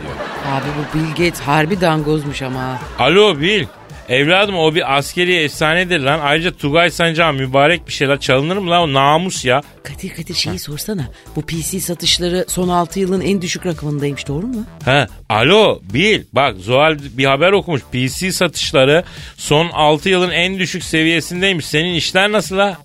Abi 0.53 0.65
bu 0.77 0.97
Bill 0.99 1.09
Gates 1.09 1.39
harbi 1.39 1.81
dangozmuş 1.81 2.41
ama. 2.41 2.79
Alo 2.99 3.39
Bill. 3.39 3.65
Evladım 4.09 4.55
o 4.55 4.75
bir 4.75 4.97
askeri 4.97 5.35
efsanedir 5.35 5.99
lan. 5.99 6.19
Ayrıca 6.23 6.51
Tugay 6.51 6.91
Sancağı 6.91 7.33
mübarek 7.33 7.87
bir 7.87 7.93
şeyler 7.93 8.19
çalınır 8.19 8.57
mı 8.57 8.69
lan 8.69 8.81
o 8.81 8.93
namus 8.93 9.45
ya. 9.45 9.61
Kadir 9.83 10.09
Kadir 10.09 10.33
şeyi 10.33 10.59
sorsana. 10.59 11.07
Bu 11.35 11.41
PC 11.41 11.79
satışları 11.79 12.45
son 12.47 12.69
6 12.69 12.99
yılın 12.99 13.21
en 13.21 13.41
düşük 13.41 13.65
rakamındaymış 13.65 14.27
doğru 14.27 14.47
mu? 14.47 14.65
He, 14.85 15.07
alo 15.29 15.81
Bill 15.93 16.23
bak 16.33 16.55
Zuhal 16.57 16.97
bir 17.17 17.25
haber 17.25 17.51
okumuş. 17.51 17.81
PC 17.91 18.31
satışları 18.31 19.03
son 19.37 19.69
6 19.69 20.09
yılın 20.09 20.31
en 20.31 20.59
düşük 20.59 20.83
seviyesindeymiş. 20.83 21.65
Senin 21.65 21.93
işler 21.93 22.31
nasıl 22.31 22.57
ha? 22.57 22.77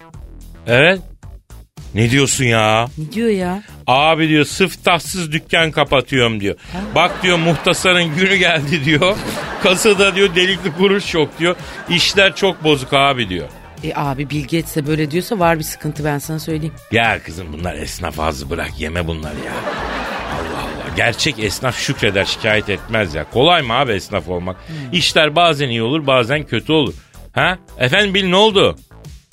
Evet. 0.67 1.01
Ne 1.95 2.11
diyorsun 2.11 2.45
ya? 2.45 2.89
Ne 2.99 3.13
diyor 3.13 3.29
ya? 3.29 3.63
Abi 3.87 4.29
diyor 4.29 4.45
sıftahtsız 4.45 5.33
dükkan 5.33 5.71
kapatıyorum 5.71 6.41
diyor. 6.41 6.57
Bak 6.95 7.23
diyor 7.23 7.39
muhtasarın 7.39 8.17
günü 8.17 8.37
geldi 8.37 8.85
diyor. 8.85 9.17
Kasada 9.63 10.15
diyor 10.15 10.35
delikli 10.35 10.73
kuruş 10.79 11.15
yok 11.15 11.31
diyor. 11.39 11.57
İşler 11.89 12.37
çok 12.37 12.65
bozuk 12.65 12.93
abi 12.93 13.29
diyor. 13.29 13.49
E 13.85 13.93
abi 13.95 14.31
Bill 14.31 14.43
Gates 14.43 14.77
de 14.77 14.87
böyle 14.87 15.11
diyorsa 15.11 15.39
var 15.39 15.59
bir 15.59 15.65
sıkıntı 15.65 16.05
ben 16.05 16.19
sana 16.19 16.39
söyleyeyim. 16.39 16.75
Ya 16.93 17.23
kızım 17.23 17.47
bunlar 17.53 17.75
esnaf 17.75 18.21
ağzı 18.21 18.51
bırak 18.51 18.81
yeme 18.81 19.07
bunlar 19.07 19.31
ya. 19.33 19.53
Allah 20.33 20.63
Allah. 20.63 20.97
Gerçek 20.97 21.39
esnaf 21.39 21.77
şükreder 21.79 22.25
şikayet 22.25 22.69
etmez 22.71 23.15
ya. 23.15 23.25
Kolay 23.31 23.63
mı 23.63 23.73
abi 23.73 23.93
esnaf 23.93 24.29
olmak? 24.29 24.57
İşler 24.93 25.37
bazen 25.37 25.69
iyi 25.69 25.83
olur 25.83 26.07
bazen 26.07 26.43
kötü 26.47 26.73
olur. 26.73 26.95
Ha? 27.33 27.59
Efendim 27.79 28.15
Bil 28.15 28.25
ne 28.29 28.37
oldu? 28.37 28.77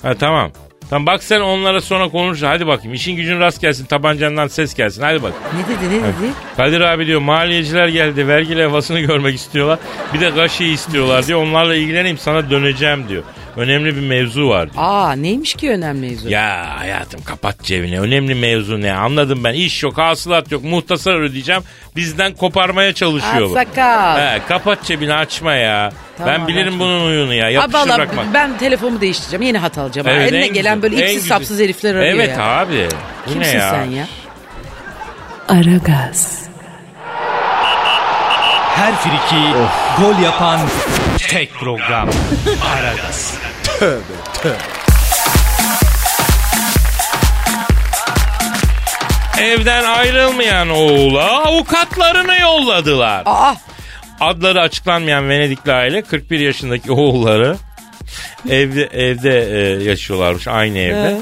Ha 0.02 0.14
tamam. 0.14 0.52
Tamam 0.90 1.06
bak 1.06 1.22
sen 1.22 1.40
onlara 1.40 1.80
sonra 1.80 2.08
konuşuruz. 2.08 2.42
Hadi 2.42 2.66
bakayım 2.66 2.94
işin 2.94 3.16
gücün 3.16 3.40
rast 3.40 3.60
gelsin 3.60 3.84
tabancandan 3.84 4.46
ses 4.46 4.74
gelsin. 4.74 5.02
Hadi 5.02 5.22
bak. 5.22 5.32
Ne 5.54 5.76
dedi 5.76 5.90
ne 5.90 6.02
dedi? 6.02 6.32
Kadir 6.56 6.80
abi 6.80 7.06
diyor 7.06 7.20
maliyeciler 7.20 7.88
geldi 7.88 8.28
vergi 8.28 8.56
levhasını 8.56 9.00
görmek 9.00 9.34
istiyorlar. 9.34 9.78
Bir 10.14 10.20
de 10.20 10.34
kaşeyi 10.34 10.74
istiyorlar 10.74 11.26
diyor. 11.26 11.42
Onlarla 11.42 11.74
ilgileneyim 11.74 12.18
sana 12.18 12.50
döneceğim 12.50 13.08
diyor. 13.08 13.22
Önemli 13.56 13.96
bir 13.96 14.00
mevzu 14.00 14.48
var 14.48 14.72
diyor. 14.72 14.84
Aa 14.86 15.12
neymiş 15.12 15.54
ki 15.54 15.70
önemli 15.70 16.08
mevzu? 16.10 16.28
Ya 16.30 16.74
hayatım 16.78 17.22
kapat 17.24 17.62
cebini. 17.62 18.00
Önemli 18.00 18.34
mevzu 18.34 18.80
ne? 18.80 18.92
Anladım 18.92 19.44
ben. 19.44 19.52
İş 19.54 19.82
yok, 19.82 19.98
hasılat 19.98 20.52
yok. 20.52 20.64
Muhtasar 20.64 21.14
ödeyeceğim. 21.20 21.62
Bizden 21.96 22.32
koparmaya 22.34 22.92
çalışıyor 22.92 23.50
bu. 23.50 23.54
Sakal. 23.54 24.18
He, 24.18 24.40
kapat 24.48 24.84
cebini 24.84 25.14
açma 25.14 25.54
ya. 25.54 25.92
Tamam, 26.18 26.34
ben 26.34 26.48
bilirim 26.48 26.68
açma. 26.74 26.80
bunun 26.80 27.06
uyunu 27.06 27.34
ya. 27.34 27.50
Yapışır 27.50 27.78
valla 27.78 27.96
bırakma. 27.98 28.22
ben 28.34 28.58
telefonumu 28.58 29.00
değiştireceğim. 29.00 29.42
Yeni 29.42 29.58
hat 29.58 29.78
alacağım. 29.78 30.06
Evet, 30.10 30.32
Eline 30.32 30.46
en 30.46 30.52
gelen 30.54 30.74
güzel, 30.74 30.82
böyle 30.82 30.96
en 30.96 31.06
ipsiz 31.06 31.22
güzel. 31.22 31.36
sapsız 31.38 31.60
herifler 31.60 31.94
arıyor 31.94 32.14
Evet 32.14 32.38
ya. 32.38 32.44
abi. 32.44 32.88
Bu 33.26 33.32
Kimsin 33.32 33.40
ne 33.52 33.56
ya? 33.56 33.70
sen 33.70 33.84
ya? 33.90 34.06
Aragaz, 35.48 36.42
Her 38.76 38.94
friki 38.96 39.42
gol 40.00 40.22
yapan 40.24 40.60
tek 41.28 41.54
program. 41.54 42.08
Aragaz. 42.76 43.34
Evden 49.40 49.84
ayrılmayan 49.84 50.68
oğula 50.68 51.44
avukatlarını 51.44 52.40
yolladılar. 52.40 53.22
Aa 53.26 53.54
Adları 54.20 54.60
açıklanmayan 54.60 55.28
Venedikli 55.28 55.72
aile 55.72 56.02
41 56.02 56.40
yaşındaki 56.40 56.92
oğulları 56.92 57.56
evde 58.50 58.84
evde 58.84 59.40
e, 59.40 59.84
yaşıyorlarmış 59.84 60.48
aynı 60.48 60.78
evde. 60.78 61.18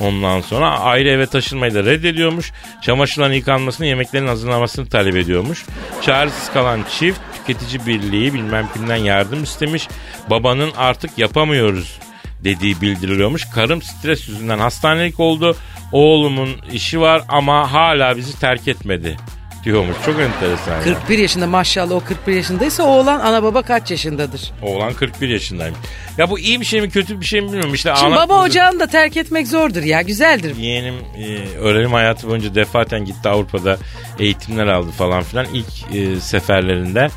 Ondan 0.00 0.40
sonra 0.40 0.80
ayrı 0.80 1.08
eve 1.08 1.26
taşınmayı 1.26 1.74
da 1.74 1.84
reddediyormuş. 1.84 2.52
Çamaşırların 2.82 3.34
yıkanmasını, 3.34 3.86
yemeklerin 3.86 4.26
hazırlanmasını 4.26 4.88
talep 4.88 5.16
ediyormuş. 5.16 5.64
Çaresiz 6.02 6.52
kalan 6.52 6.84
çift 6.98 7.20
tüketici 7.46 7.86
birliği 7.86 8.34
bilmem 8.34 8.68
kimden 8.74 8.96
yardım 8.96 9.42
istemiş. 9.42 9.88
Babanın 10.30 10.70
artık 10.76 11.18
yapamıyoruz 11.18 11.98
dediği 12.44 12.80
bildiriliyormuş. 12.80 13.44
Karım 13.54 13.82
stres 13.82 14.28
yüzünden 14.28 14.58
hastanelik 14.58 15.20
oldu. 15.20 15.56
Oğlumun 15.92 16.50
işi 16.72 17.00
var 17.00 17.22
ama 17.28 17.72
hala 17.72 18.16
bizi 18.16 18.40
terk 18.40 18.68
etmedi 18.68 19.16
diyormuş. 19.64 19.96
Çok 20.06 20.20
enteresan. 20.20 20.72
ya. 20.72 20.82
41 20.82 21.18
yaşında 21.18 21.46
maşallah 21.46 21.94
o 21.94 22.00
41 22.00 22.32
yaşındaysa 22.32 22.82
oğlan 22.82 23.20
ana 23.20 23.42
baba 23.42 23.62
kaç 23.62 23.90
yaşındadır? 23.90 24.52
Oğlan 24.62 24.92
41 24.94 25.28
yaşındaymış. 25.28 25.78
Ya 26.18 26.30
bu 26.30 26.38
iyi 26.38 26.60
bir 26.60 26.64
şey 26.64 26.80
mi 26.80 26.90
kötü 26.90 27.20
bir 27.20 27.26
şey 27.26 27.40
mi 27.40 27.46
bilmiyorum. 27.46 27.74
İşte 27.74 27.92
Şimdi 27.96 28.14
ana- 28.14 28.28
baba 28.28 28.42
ocağını 28.42 28.80
da 28.80 28.86
terk 28.86 29.16
etmek 29.16 29.48
zordur 29.48 29.82
ya 29.82 30.02
güzeldir. 30.02 30.56
Yeğenim 30.56 30.94
e, 30.94 31.58
öğrenim 31.58 31.92
hayatı 31.92 32.28
boyunca 32.28 32.54
defaten 32.54 33.04
gitti 33.04 33.28
Avrupa'da 33.28 33.78
eğitimler 34.18 34.66
aldı 34.66 34.90
falan 34.90 35.22
filan. 35.22 35.46
İlk 35.54 35.94
e, 35.94 36.20
seferlerinde 36.20 37.08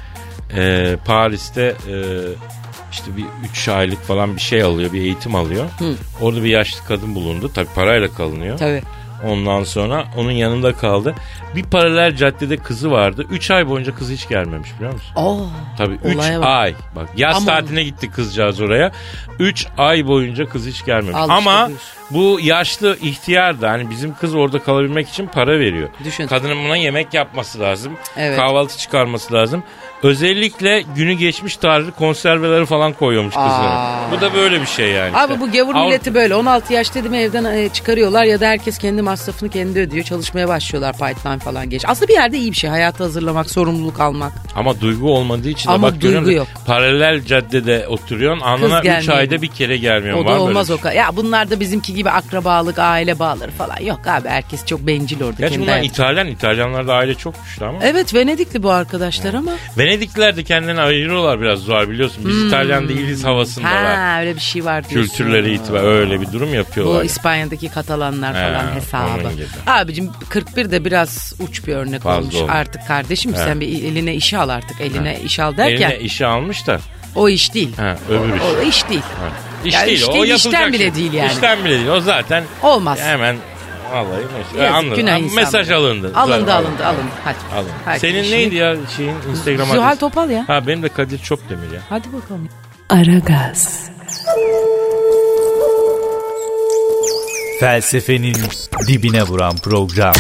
e, 0.56 0.96
Paris'te 1.06 1.62
e, 1.62 1.96
işte 2.92 3.18
bir 3.18 3.26
3 3.52 3.68
aylık 3.68 4.02
falan 4.02 4.36
bir 4.36 4.42
şey 4.42 4.64
alıyor, 4.64 4.94
bir 4.94 5.02
eğitim 5.02 5.36
alıyor. 5.36 5.66
Orada 6.22 6.44
bir 6.44 6.50
yaşlı 6.50 6.86
kadın 6.88 7.16
bulundu. 7.16 7.52
Tabii 7.54 7.70
parayla 7.76 8.08
kalınıyor. 8.14 8.58
Tabii. 8.58 8.82
Ondan 9.26 9.64
sonra 9.64 10.06
onun 10.18 10.32
yanında 10.32 10.74
kaldı. 10.74 11.16
Bir 11.56 11.64
paralel 11.64 12.16
caddede 12.16 12.58
kızı 12.58 12.92
vardı. 12.92 13.26
3 13.30 13.52
ay 13.52 13.68
boyunca 13.68 13.96
kızı 13.96 14.14
hiç 14.14 14.28
gelmemiş 14.30 14.70
biliyor 14.76 14.94
musun? 14.94 15.12
Oo. 15.16 15.48
Tabii 15.78 16.00
3 16.06 16.16
Olaya 16.16 16.40
bak. 16.40 16.48
ay. 16.48 16.74
Bak 16.96 17.10
yaz 17.18 17.36
Aman. 17.36 17.46
tatiline 17.46 17.84
gitti 17.84 18.12
kızcağız 18.12 18.62
oraya. 18.62 18.92
3 19.40 19.68
ay 19.78 20.08
boyunca 20.08 20.50
kız 20.50 20.68
hiç 20.68 20.86
gelmemiş. 20.86 21.16
Al 21.16 21.22
işte 21.24 21.34
Ama 21.34 21.68
buyur. 21.68 21.80
bu 22.12 22.40
yaşlı 22.42 22.98
ihtiyar 23.02 23.62
da 23.62 23.70
hani 23.70 23.90
bizim 23.90 24.14
kız 24.16 24.36
orada 24.36 24.60
kalabilmek 24.64 25.10
için 25.10 25.28
para 25.28 25.60
veriyor. 25.60 25.90
Düşün. 26.04 26.28
Kadının 26.28 26.64
buna 26.66 26.76
yemek 26.76 27.14
yapması 27.14 27.60
lazım. 27.60 27.94
Evet. 28.18 28.38
Kahvaltı 28.38 28.78
çıkarması 28.78 29.34
lazım. 29.34 29.64
Özellikle 30.04 30.82
günü 30.96 31.14
geçmiş 31.14 31.58
tarihli 31.58 31.92
konserveleri 31.92 32.66
falan 32.66 32.94
koyuyormuş 32.94 33.36
kızlara. 33.36 34.00
Bu 34.12 34.22
da 34.22 34.34
böyle 34.34 34.62
bir 34.62 34.66
şey 34.66 34.92
yani. 34.92 35.18
Abi 35.18 35.34
işte. 35.34 35.46
bu 35.46 35.52
gavur 35.52 35.76
Avrupa- 35.76 35.86
milleti 35.86 36.14
böyle 36.14 36.36
16 36.36 36.74
yaş 36.74 36.96
dedim 36.96 37.14
evden 37.14 37.46
e, 37.46 37.70
çıkarıyorlar 37.70 38.24
ya 38.24 38.40
da 38.40 38.48
herkes 38.48 38.78
kendi 38.78 39.02
masrafını 39.02 39.50
kendi 39.50 39.80
ödüyor. 39.80 40.06
Çalışmaya 40.06 40.48
başlıyorlar 40.48 40.98
pipeline 41.40 41.54
falan 41.60 41.70
geç. 41.70 41.84
Aslında 41.88 42.08
bir 42.08 42.14
yerde 42.14 42.38
iyi 42.38 42.52
bir 42.52 42.58
şey 42.58 42.70
hayatı 42.70 43.04
hazırlamak, 43.04 43.50
sorumluluk 43.50 44.00
almak. 44.00 44.32
Ama 44.56 44.82
duygu 44.82 45.16
olmadığı 45.16 45.50
için 45.50 45.70
de 45.70 45.74
Ama 45.74 45.88
bak 45.88 46.02
görüyorum 46.02 46.26
duygu 46.26 46.38
yok. 46.38 46.48
Paralel 46.66 47.26
caddede 47.26 47.88
oturuyorsun. 47.88 48.42
Anına 48.42 48.80
3 48.80 48.84
gelmiyor. 48.84 49.18
ayda 49.18 49.42
bir 49.42 49.48
kere 49.48 49.78
gelmiyor. 49.78 50.18
O 50.18 50.20
Var 50.20 50.28
da 50.28 50.32
öyle 50.32 50.40
olmaz 50.42 50.70
bir 50.70 50.74
o 50.74 50.78
şey? 50.78 50.84
kadar. 50.84 50.96
Ya 50.96 51.16
bunlar 51.16 51.50
da 51.50 51.60
bizimki 51.60 51.94
gibi 51.94 52.10
akrabalık, 52.10 52.80
aile 52.80 53.20
bağları 53.20 53.52
falan. 53.52 53.82
Yok 53.82 54.00
abi 54.08 54.28
herkes 54.30 54.66
çok 54.66 54.88
bencil 54.88 55.24
orada. 55.24 55.36
Gerçi 55.40 55.60
bunlar 55.60 55.70
hayatı. 55.70 55.88
İtalyan. 55.88 56.28
İtalyanlarda 56.28 56.94
aile 56.94 57.16
çok 57.16 57.46
güçlü 57.46 57.66
ama. 57.66 57.80
Evet 57.84 58.14
Venedikli 58.14 58.64
bu 58.64 58.72
arkadaşlar 58.72 59.34
ama. 59.34 59.52
Venedikliler 59.78 60.36
de 60.38 60.44
kendilerini 60.44 60.82
ayırıyorlar 60.82 61.42
biraz 61.42 61.60
zor 61.60 61.90
biliyorsun. 61.90 62.24
Biz 62.28 62.44
İtalyan 62.44 62.90
değiliz 62.90 63.24
havasındalar. 63.24 63.96
Hmm. 63.96 64.02
Ha 64.04 64.20
öyle 64.22 64.36
bir 64.36 64.42
şey 64.42 64.66
var 64.66 64.90
diyorsun. 64.90 65.10
Kültürleri 65.10 65.54
itibar 65.54 65.84
öyle 65.84 66.22
bir 66.22 66.32
durum 66.32 66.54
yapıyorlar. 66.54 67.00
Bu 67.02 67.04
İspanya'daki 67.06 67.70
Katalanlar 67.70 68.36
He, 68.36 68.40
falan 68.54 68.66
onun 68.66 68.76
hesabı. 68.76 69.30
Abicim 69.68 70.10
41 70.30 70.72
de 70.72 70.86
biraz 70.86 71.29
uç 71.40 71.68
bir 71.68 71.76
örnek 71.76 72.02
Fazla 72.02 72.20
olmuş. 72.22 72.36
oldu. 72.36 72.52
Artık 72.52 72.88
kardeşim 72.88 73.36
sen 73.36 73.60
bir 73.62 73.68
eline 73.68 74.14
işi 74.16 74.38
al 74.38 74.50
artık. 74.50 74.82
Eline 74.82 75.20
iş 75.26 75.40
al 75.40 75.58
derken 75.58 75.90
Eline 75.90 76.04
işi 76.04 76.26
almış 76.26 76.68
da. 76.68 76.80
o 77.16 77.30
iş 77.30 77.54
değil. 77.54 77.78
Ha, 77.78 77.98
öbür 78.10 78.36
iş. 78.36 78.42
O 78.42 78.62
iş 78.62 78.90
değil. 78.90 79.02
Ha. 79.02 79.28
İş 79.66 79.74
Ya 79.74 79.86
değil 79.86 79.98
iş 79.98 80.10
o 80.10 80.14
değil, 80.14 80.36
işten 80.36 80.74
bile 80.74 80.84
şey. 80.84 80.96
değil 80.96 81.14
yani. 81.14 81.32
İşten 81.32 81.60
bile 81.66 81.76
değil 81.76 81.88
o 81.88 82.00
zaten 82.00 82.44
Olmaz. 82.64 83.00
hemen 83.02 83.36
vallahi 83.94 84.22
Yazık, 84.58 84.76
anladım. 84.76 84.96
günah 84.98 85.12
Ha, 85.14 85.18
insanlar. 85.18 85.42
Mesaj 85.44 85.72
alındı. 85.72 86.12
Alındı 86.16 86.40
Zaten 86.46 86.54
alındı 86.64 86.86
alındı. 86.86 87.12
Hadi. 87.24 87.38
Alındı. 87.56 87.72
Herkes 87.86 88.02
Senin 88.02 88.24
işini- 88.24 88.36
neydi 88.38 88.56
ya 88.56 88.76
şeyin 88.98 89.16
Instagram 89.32 89.68
Zuhal 89.68 89.88
adresi? 89.88 90.00
Topal 90.00 90.30
ya. 90.30 90.44
Ha 90.48 90.68
benim 90.68 90.84
de 90.84 90.90
Kadir 90.90 91.18
Çopdemir 91.20 91.72
ya. 91.74 91.80
Hadi 91.90 92.08
bakalım. 92.14 92.50
Aragaz, 92.90 93.90
Felsefenin 97.60 98.36
dibine 98.88 99.24
vuran 99.24 99.58
program. 99.58 100.14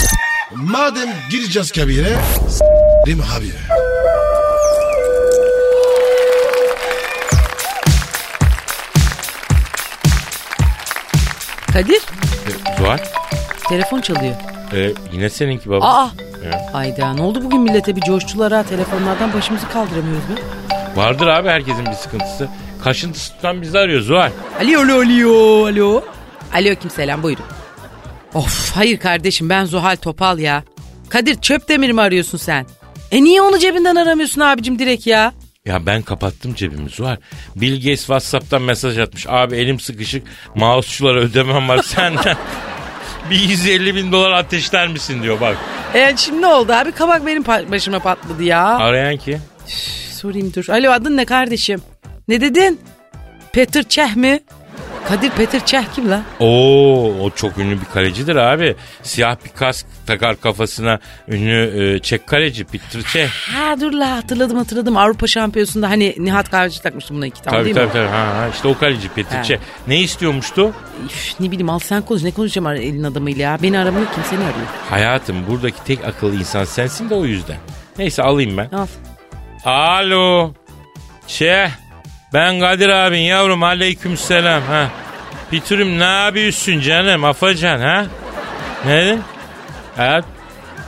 Madem 0.64 1.10
gireceğiz 1.30 1.72
kabire 1.72 2.18
s**rim 2.50 3.22
abi. 3.38 3.52
Kadir 11.74 11.96
E, 12.48 12.78
Zuhal 12.78 12.98
telefon 13.70 14.02
çalıyor. 14.02 14.36
e, 14.74 14.94
yine 15.12 15.30
seninki 15.30 15.70
baba. 15.70 15.86
Aa. 15.86 16.10
Ya. 16.46 16.70
Hayda 16.74 17.14
ne 17.14 17.22
oldu 17.22 17.42
bugün 17.44 17.62
millete 17.62 17.96
bir 17.96 18.02
coştular 18.02 18.52
ha 18.54 18.64
telefonlardan 18.64 19.34
başımızı 19.34 19.70
kaldıramıyoruz 19.70 20.24
be. 20.30 20.34
Vardır 20.96 21.28
abi 21.28 21.50
herkesin 21.50 21.86
bir 21.86 21.92
sıkıntısı. 21.94 22.48
Kaşıntısı 22.84 23.34
tutan 23.34 23.62
bizi 23.62 23.80
arıyor 23.80 24.02
Zuhal. 24.02 24.32
Alo 24.62 24.80
alo 24.80 24.94
alo 25.02 25.66
alo. 25.66 26.04
Aleyküm 26.54 26.90
selam 26.90 27.24
buyurun. 27.24 27.46
Of 28.34 28.72
hayır 28.76 29.00
kardeşim 29.00 29.50
ben 29.50 29.66
Zuhal 29.66 29.96
Topal 29.96 30.40
ya. 30.40 30.64
Kadir 31.10 31.42
Çöpdemir 31.42 31.92
mi 31.92 32.02
arıyorsun 32.02 32.38
sen? 32.38 32.66
E 33.12 33.24
niye 33.24 33.42
onu 33.42 33.60
cebinden 33.60 33.96
aramıyorsun 33.96 34.42
abicim 34.42 34.80
direkt 34.80 35.08
ya? 35.08 35.34
Ya 35.66 35.86
ben 35.86 36.02
kapattım 36.02 36.54
cebimi 36.54 36.90
Zuhal. 36.90 37.18
Bill 37.56 37.76
Gates 37.76 38.00
Whatsapp'tan 38.00 38.62
mesaj 38.62 38.98
atmış. 38.98 39.26
Abi 39.30 39.56
elim 39.56 39.80
sıkışık 39.80 40.28
mouse'çulara 40.56 41.20
ödemem 41.20 41.70
var 41.70 41.84
senden. 41.84 42.38
bir 43.30 43.40
150 43.40 43.96
bin 43.96 44.12
dolar 44.12 44.32
ateşler 44.32 44.88
misin 44.88 45.24
diyor 45.24 45.42
bak. 45.42 45.58
E 45.94 46.14
şimdi 46.18 46.42
ne 46.42 46.48
oldu 46.48 46.74
abi 46.74 46.92
kabak 46.92 47.26
benim 47.26 47.46
başıma 47.46 48.00
patladı 48.00 48.44
ya. 48.44 48.66
Arayan 48.66 49.18
ki. 49.18 49.40
Sorayım 50.14 50.54
dur. 50.54 50.70
Alo 50.70 50.92
adın 50.92 51.18
ne 51.18 51.26
kardeşim? 51.26 51.82
Ne 52.28 52.42
dedin? 52.42 52.80
Peter 53.54 53.84
Çeh 53.84 54.16
mi? 54.16 54.40
Kadir 55.08 55.30
Peter 55.30 55.66
Çeh 55.66 55.84
kim 55.96 56.10
la? 56.12 56.22
Oo 56.40 57.12
o 57.22 57.30
çok 57.36 57.58
ünlü 57.58 57.80
bir 57.82 57.86
kalecidir 57.94 58.36
abi. 58.36 58.76
Siyah 59.04 59.36
bir 59.46 59.50
kask 59.50 59.86
takar 60.08 60.42
kafasına 60.42 61.00
ünlü 61.28 61.96
e, 61.96 62.00
Çek 62.00 62.28
kaleci 62.28 62.66
Peter 62.66 63.02
Çeh. 63.02 63.28
Ha 63.30 63.76
dur 63.82 63.92
la 63.94 64.16
hatırladım 64.16 64.58
hatırladım. 64.58 64.98
Avrupa 64.98 65.28
Şampiyonası'nda 65.28 65.90
hani 65.90 66.16
Nihat 66.18 66.52
Kahveci 66.52 66.82
takmıştı 66.82 67.14
buna 67.14 67.26
iki 67.28 67.42
tane 67.42 67.56
Tabii 67.58 67.66
değil 67.66 67.76
tabii 67.76 67.86
mi? 67.88 67.94
tabii. 67.94 68.08
Ha, 68.08 68.18
ha, 68.38 68.48
işte 68.54 68.68
o 68.68 68.78
kaleci 68.78 69.10
Peter 69.10 69.38
Ha. 69.38 69.44
Çeh. 69.44 69.58
Ne 69.88 70.00
istiyormuştu? 70.00 70.72
Üf, 71.06 71.40
ne 71.40 71.48
bileyim 71.52 71.70
al 71.70 71.80
sen 71.80 72.02
konuş. 72.02 72.24
Ne 72.24 72.32
konuşacağım 72.32 72.68
elin 72.68 73.04
adamıyla 73.04 73.44
ya? 73.44 73.58
Beni 73.64 73.80
aramıyor 73.80 74.06
kim 74.14 74.24
seni 74.30 74.40
arıyor. 74.40 74.68
Hayatım 74.90 75.48
buradaki 75.48 75.84
tek 75.84 76.06
akıllı 76.06 76.36
insan 76.36 76.64
sensin 76.64 77.10
de 77.10 77.14
o 77.16 77.26
yüzden. 77.26 77.58
Neyse 77.98 78.24
alayım 78.24 78.58
ben. 78.58 78.70
Al. 78.78 78.88
Alo. 79.66 80.54
Şey 81.28 81.68
ben 82.34 82.60
Kadir 82.60 82.90
abin 82.90 83.18
yavrum 83.18 83.64
aleyküm 83.64 84.18
selam 84.18 84.62
ha. 84.64 84.90
Bitürüm 85.52 86.00
ne 86.00 86.04
yapıyorsun 86.04 86.80
canım 86.80 87.24
afacan 87.24 87.80
ha? 87.80 88.06
Ne 88.86 89.06
dedin? 89.06 89.22
Evet. 89.98 90.26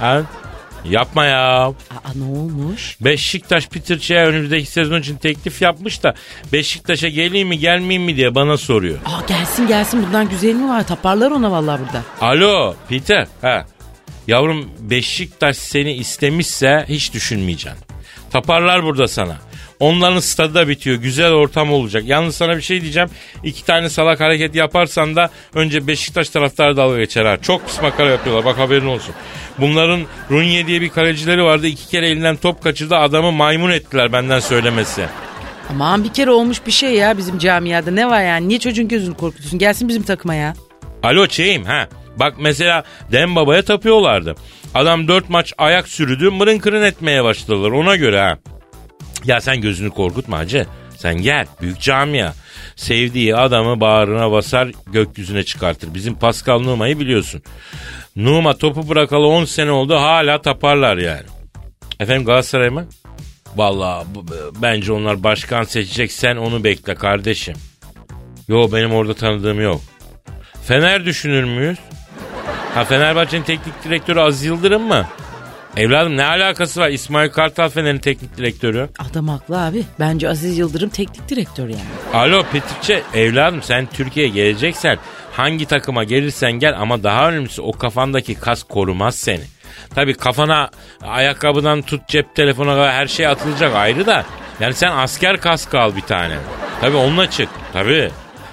Evet. 0.04 0.26
Yapma 0.86 1.26
ya. 1.26 1.66
Aa 1.68 1.74
ne 2.16 2.24
olmuş? 2.40 2.98
Beşiktaş 3.02 3.68
Peter 3.68 4.26
önümüzdeki 4.26 4.66
sezon 4.66 5.00
için 5.02 5.18
teklif 5.18 5.62
yapmış 5.62 6.04
da 6.04 6.14
Beşiktaş'a 6.54 7.08
geleyim 7.08 7.48
mi 7.48 7.60
gelmeyeyim 7.60 8.04
mi 8.04 8.16
diye 8.16 8.36
bana 8.36 8.58
soruyor. 8.58 9.00
Aa 9.06 9.22
gelsin 9.28 9.68
gelsin 9.68 10.06
bundan 10.06 10.30
güzel 10.30 10.54
mi 10.54 10.70
var? 10.70 10.88
Taparlar 10.88 11.32
ona 11.32 11.52
vallahi 11.52 11.82
burada. 11.82 12.02
Alo 12.22 12.76
Peter. 12.90 13.28
Ha. 13.42 13.66
Yavrum 14.28 14.70
Beşiktaş 14.80 15.58
seni 15.58 15.94
istemişse 15.94 16.86
hiç 16.90 17.14
düşünmeyeceksin. 17.14 17.80
Taparlar 18.32 18.84
burada 18.84 19.08
sana. 19.08 19.38
Onların 19.82 20.20
stadı 20.20 20.54
da 20.54 20.68
bitiyor. 20.68 20.98
Güzel 20.98 21.32
ortam 21.32 21.72
olacak. 21.74 22.04
Yalnız 22.06 22.36
sana 22.36 22.58
bir 22.58 22.62
şey 22.62 22.82
diyeceğim. 22.82 23.10
İki 23.44 23.66
tane 23.66 23.90
salak 23.90 24.20
hareket 24.20 24.56
yaparsan 24.56 25.16
da 25.16 25.30
önce 25.54 25.88
Beşiktaş 25.88 26.30
taraftarı 26.30 26.78
dalga 26.78 26.98
geçer 26.98 27.26
ha. 27.26 27.38
Çok 27.42 27.68
pis 27.68 27.82
makara 27.82 28.10
yapıyorlar. 28.10 28.46
Bak 28.46 28.58
haberin 28.60 28.86
olsun. 28.86 29.16
Bunların 29.58 30.02
Runye 30.32 30.68
diye 30.68 30.82
bir 30.82 30.90
kalecileri 30.90 31.44
vardı. 31.44 31.68
İki 31.68 31.88
kere 31.88 32.08
elinden 32.10 32.36
top 32.36 32.64
kaçırdı. 32.64 32.96
Adamı 32.96 33.32
maymun 33.32 33.72
ettiler 33.72 34.14
benden 34.14 34.40
söylemesi. 34.40 35.06
Aman 35.70 36.04
bir 36.04 36.14
kere 36.14 36.32
olmuş 36.32 36.58
bir 36.66 36.72
şey 36.72 36.94
ya 36.94 37.18
bizim 37.18 37.38
camiada. 37.40 37.92
Ne 37.92 38.10
var 38.10 38.22
yani? 38.24 38.48
Niye 38.48 38.60
çocuğun 38.60 38.88
gözünü 38.88 39.16
korkutuyorsun? 39.16 39.60
Gelsin 39.60 39.88
bizim 39.90 40.04
takıma 40.04 40.36
ya. 40.36 40.54
Alo 41.04 41.28
Çeyim 41.28 41.64
ha. 41.64 41.88
Bak 42.18 42.34
mesela 42.40 42.84
Dem 43.12 43.36
Baba'ya 43.36 43.62
tapıyorlardı. 43.62 44.36
Adam 44.76 45.08
dört 45.08 45.30
maç 45.30 45.54
ayak 45.58 45.88
sürüdü 45.88 46.30
mırın 46.30 46.60
kırın 46.60 46.84
etmeye 46.84 47.24
başladılar 47.24 47.72
ona 47.72 47.96
göre 47.96 48.20
ha. 48.20 48.38
Ya 49.26 49.42
sen 49.42 49.62
gözünü 49.62 49.90
korkutma 49.90 50.38
hacı. 50.38 50.66
Sen 50.98 51.22
gel 51.22 51.48
büyük 51.62 51.80
camia. 51.82 52.34
Sevdiği 52.76 53.36
adamı 53.36 53.80
bağrına 53.80 54.32
basar 54.32 54.72
gökyüzüne 54.92 55.44
çıkartır. 55.44 55.94
Bizim 55.94 56.16
Pascal 56.16 56.60
Numa'yı 56.60 57.00
biliyorsun. 57.00 57.42
Numa 58.16 58.58
topu 58.58 58.90
bırakalı 58.90 59.28
10 59.28 59.46
sene 59.46 59.72
oldu 59.72 59.96
hala 59.96 60.42
taparlar 60.42 60.98
yani. 60.98 61.26
Efendim 62.00 62.26
Galatasaray 62.26 62.70
mı? 62.70 62.86
Bu- 64.16 64.26
bence 64.62 64.92
onlar 64.94 65.24
başkan 65.24 65.64
seçecek 65.64 66.12
sen 66.12 66.36
onu 66.36 66.64
bekle 66.64 66.96
kardeşim. 66.96 67.56
Yo 68.48 68.70
benim 68.74 68.94
orada 68.94 69.14
tanıdığım 69.14 69.62
yok. 69.62 69.82
Fener 70.68 71.06
düşünür 71.06 71.44
müyüz? 71.44 71.78
Ha 72.76 72.86
Fenerbahçe'nin 72.86 73.44
teknik 73.44 73.84
direktörü 73.84 74.20
Aziz 74.20 74.46
Yıldırım 74.46 74.84
mı? 74.88 75.08
Evladım 75.78 76.18
ne 76.18 76.26
alakası 76.26 76.80
var? 76.82 76.90
İsmail 76.90 77.30
Kartal 77.30 77.70
Fener'in 77.70 77.98
teknik 77.98 78.38
direktörü. 78.38 78.90
Adam 79.12 79.28
haklı 79.28 79.66
abi. 79.66 79.84
Bence 80.00 80.30
Aziz 80.30 80.58
Yıldırım 80.58 80.90
teknik 80.90 81.30
direktör 81.30 81.70
yani. 81.70 81.82
Alo 82.14 82.44
Petrikçe 82.52 83.02
evladım 83.14 83.62
sen 83.62 83.88
Türkiye'ye 83.94 84.32
geleceksen 84.32 84.98
hangi 85.32 85.66
takıma 85.66 86.04
gelirsen 86.04 86.52
gel 86.52 86.74
ama 86.82 87.04
daha 87.04 87.30
önemlisi 87.30 87.62
o 87.62 87.72
kafandaki 87.72 88.36
kas 88.36 88.64
korumaz 88.64 89.16
seni. 89.16 89.44
Tabi 89.96 90.14
kafana 90.14 90.70
ayakkabıdan 91.02 91.82
tut 91.82 92.08
cep 92.08 92.36
telefona 92.36 92.72
kadar 92.76 92.92
her 92.92 93.08
şey 93.08 93.28
atılacak 93.28 93.76
ayrı 93.76 94.06
da 94.06 94.26
yani 94.60 94.74
sen 94.74 94.92
asker 94.92 95.38
kaskı 95.42 95.80
al 95.80 95.96
bir 95.96 96.02
tane. 96.02 96.36
Tabi 96.82 96.96
onunla 96.96 97.30
çık 97.30 97.50
tabi. 97.74 98.12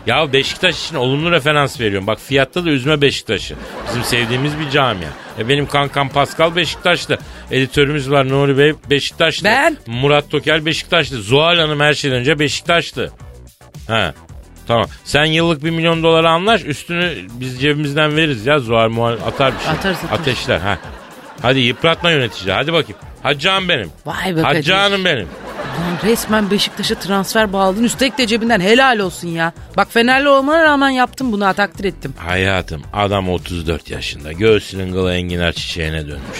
Ya 0.09 0.33
Beşiktaş 0.33 0.85
için 0.85 0.97
olumlu 0.97 1.31
referans 1.31 1.81
veriyorum. 1.81 2.07
Bak 2.07 2.21
fiyatta 2.21 2.65
da 2.65 2.71
üzme 2.71 3.01
Beşiktaş'ı. 3.01 3.55
Bizim 3.89 4.05
sevdiğimiz 4.05 4.59
bir 4.59 4.71
camia. 4.71 5.09
E 5.39 5.49
benim 5.49 5.67
kankam 5.67 6.09
Pascal 6.09 6.57
Beşiktaşlı. 6.57 7.19
Editörümüz 7.51 8.11
var 8.11 8.29
Nuri 8.29 8.59
Bey 8.59 8.75
Beşiktaşlı. 8.91 9.45
Ben? 9.45 9.77
Murat 9.87 10.31
Tokel 10.31 10.67
Beşiktaşlı. 10.67 11.17
Zuhal 11.17 11.59
Hanım 11.59 11.81
her 11.81 11.95
şeyden 11.95 12.19
önce 12.19 12.39
Beşiktaşlı. 12.39 13.11
He. 13.87 14.13
Tamam. 14.67 14.87
Sen 15.05 15.25
yıllık 15.25 15.65
bir 15.65 15.71
milyon 15.71 16.03
dolara 16.03 16.31
anlaş. 16.31 16.65
Üstünü 16.65 17.15
biz 17.41 17.61
cebimizden 17.61 18.17
veririz 18.17 18.47
ya. 18.47 18.59
Zuhal 18.59 18.89
muhal 18.89 19.13
atar 19.27 19.55
bir 19.55 19.65
şey. 19.65 19.71
Atarız, 19.73 19.99
atarız. 19.99 20.21
Ateşler. 20.21 20.59
Ha. 20.59 20.79
Hadi 21.43 21.61
yıpratma 21.61 22.11
yöneticiler. 22.11 22.55
Hadi 22.55 22.73
bakayım. 22.73 22.99
Hacı 23.23 23.39
canım 23.41 23.69
benim. 23.69 23.91
Vay 24.07 24.37
be 24.37 24.41
Hacı 24.41 24.43
Kadir. 24.43 24.63
canım 24.63 25.05
benim. 25.05 25.29
Ulan 25.79 26.11
resmen 26.11 26.51
Beşiktaş'a 26.51 26.95
transfer 26.95 27.53
bağladın. 27.53 27.85
Üstelik 27.85 28.19
de 28.19 28.27
cebinden 28.27 28.61
helal 28.61 28.99
olsun 28.99 29.29
ya. 29.29 29.53
Bak 29.77 29.89
Fenerli 29.93 30.29
olmana 30.29 30.63
rağmen 30.65 30.91
yaptım 30.91 31.33
bunu 31.33 31.47
ha, 31.47 31.53
takdir 31.53 31.85
ettim. 31.85 32.15
Hayatım 32.19 32.83
adam 32.93 33.29
34 33.29 33.91
yaşında. 33.91 34.33
Göğsünün 34.33 34.93
gılı 34.93 35.15
enginar 35.15 35.53
çiçeğine 35.53 36.07
dönmüş. 36.07 36.39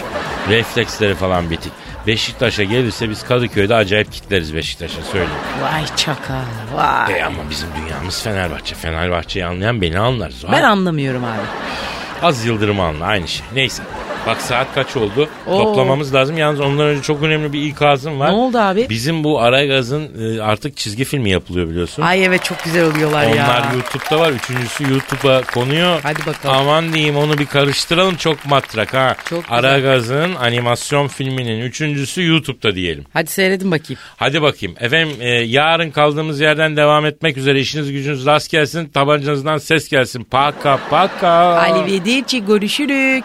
Refleksleri 0.49 1.15
falan 1.15 1.51
bitik. 1.51 1.73
Beşiktaş'a 2.07 2.65
gelirse 2.65 3.11
biz 3.11 3.25
Kadıköy'de 3.25 3.75
acayip 3.75 4.13
kitleriz 4.13 4.55
Beşiktaş'a 4.55 5.03
söyleyeyim. 5.03 5.33
Vay 5.63 5.85
çakal 5.97 6.35
vay. 6.75 7.21
E 7.21 7.25
ama 7.25 7.39
bizim 7.51 7.69
dünyamız 7.83 8.23
Fenerbahçe. 8.23 8.75
Fenerbahçe'yi 8.75 9.47
anlayan 9.47 9.81
beni 9.83 9.99
anlar. 9.99 10.31
Zuhal. 10.31 10.53
Ben 10.53 10.63
anlamıyorum 10.63 11.25
abi. 11.25 11.41
Az 12.23 12.45
Yıldırım 12.47 12.81
anla 12.81 13.05
aynı 13.05 13.29
şey. 13.29 13.47
Neyse. 13.55 13.83
Bak 14.27 14.41
saat 14.41 14.75
kaç 14.75 14.97
oldu? 14.97 15.29
Oo. 15.47 15.63
Toplamamız 15.63 16.15
lazım. 16.15 16.39
Yalnız 16.39 16.61
ondan 16.61 16.87
önce 16.87 17.03
çok 17.03 17.23
önemli 17.23 17.53
bir 17.53 17.63
ikazım 17.63 18.21
var. 18.21 18.29
Ne 18.31 18.35
oldu 18.35 18.59
abi? 18.59 18.87
Bizim 18.91 19.25
bu 19.25 19.41
Aragaz'ın 19.41 20.37
e, 20.37 20.43
artık 20.43 20.77
çizgi 20.77 21.05
filmi 21.05 21.31
yapılıyor 21.31 21.69
biliyorsun. 21.69 22.03
Ay 22.03 22.25
evet 22.25 22.45
çok 22.45 22.65
güzel 22.65 22.85
oluyorlar 22.87 23.23
ya. 23.23 23.31
Onlar 23.45 23.73
YouTube'da 23.75 24.21
var. 24.21 24.33
Üçüncüsü 24.33 24.85
YouTube'a 24.93 25.43
konuyor. 25.43 26.01
Hadi 26.03 26.27
bakalım. 26.27 26.57
Aman 26.57 26.93
diyeyim 26.93 27.17
onu 27.17 27.39
bir 27.39 27.47
karıştıralım. 27.47 28.17
Çok 28.17 28.47
matrak 28.47 28.95
ha. 28.95 29.17
Çok. 29.31 29.45
Aragaz'ın 29.51 30.35
animasyon 30.35 31.09
filminin 31.09 31.61
üçüncüsü 31.61 32.27
YouTube'da 32.27 32.75
diyelim. 32.75 33.05
Hadi 33.13 33.31
seyredin 33.31 33.71
bakayım. 33.71 34.01
Hadi 34.17 34.43
bakayım. 34.43 34.77
Efendim 34.81 35.17
e, 35.21 35.29
yarın 35.29 35.91
kaldığımız 35.91 36.41
yerden 36.41 36.77
devam 36.77 37.07
etmek 37.07 37.37
üzere. 37.37 37.61
İşiniz 37.61 37.93
gücünüz 37.93 38.27
rast 38.27 38.51
gelsin. 38.51 38.89
Tabancanızdan 38.89 39.59
ses 39.59 39.89
gelsin. 39.89 40.25
Paka 40.25 40.79
paka. 40.91 41.29
Ali 41.29 41.93
Vedici 41.93 42.45
görüşürük. 42.47 43.25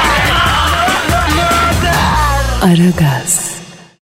Aragaz. 2.61 3.50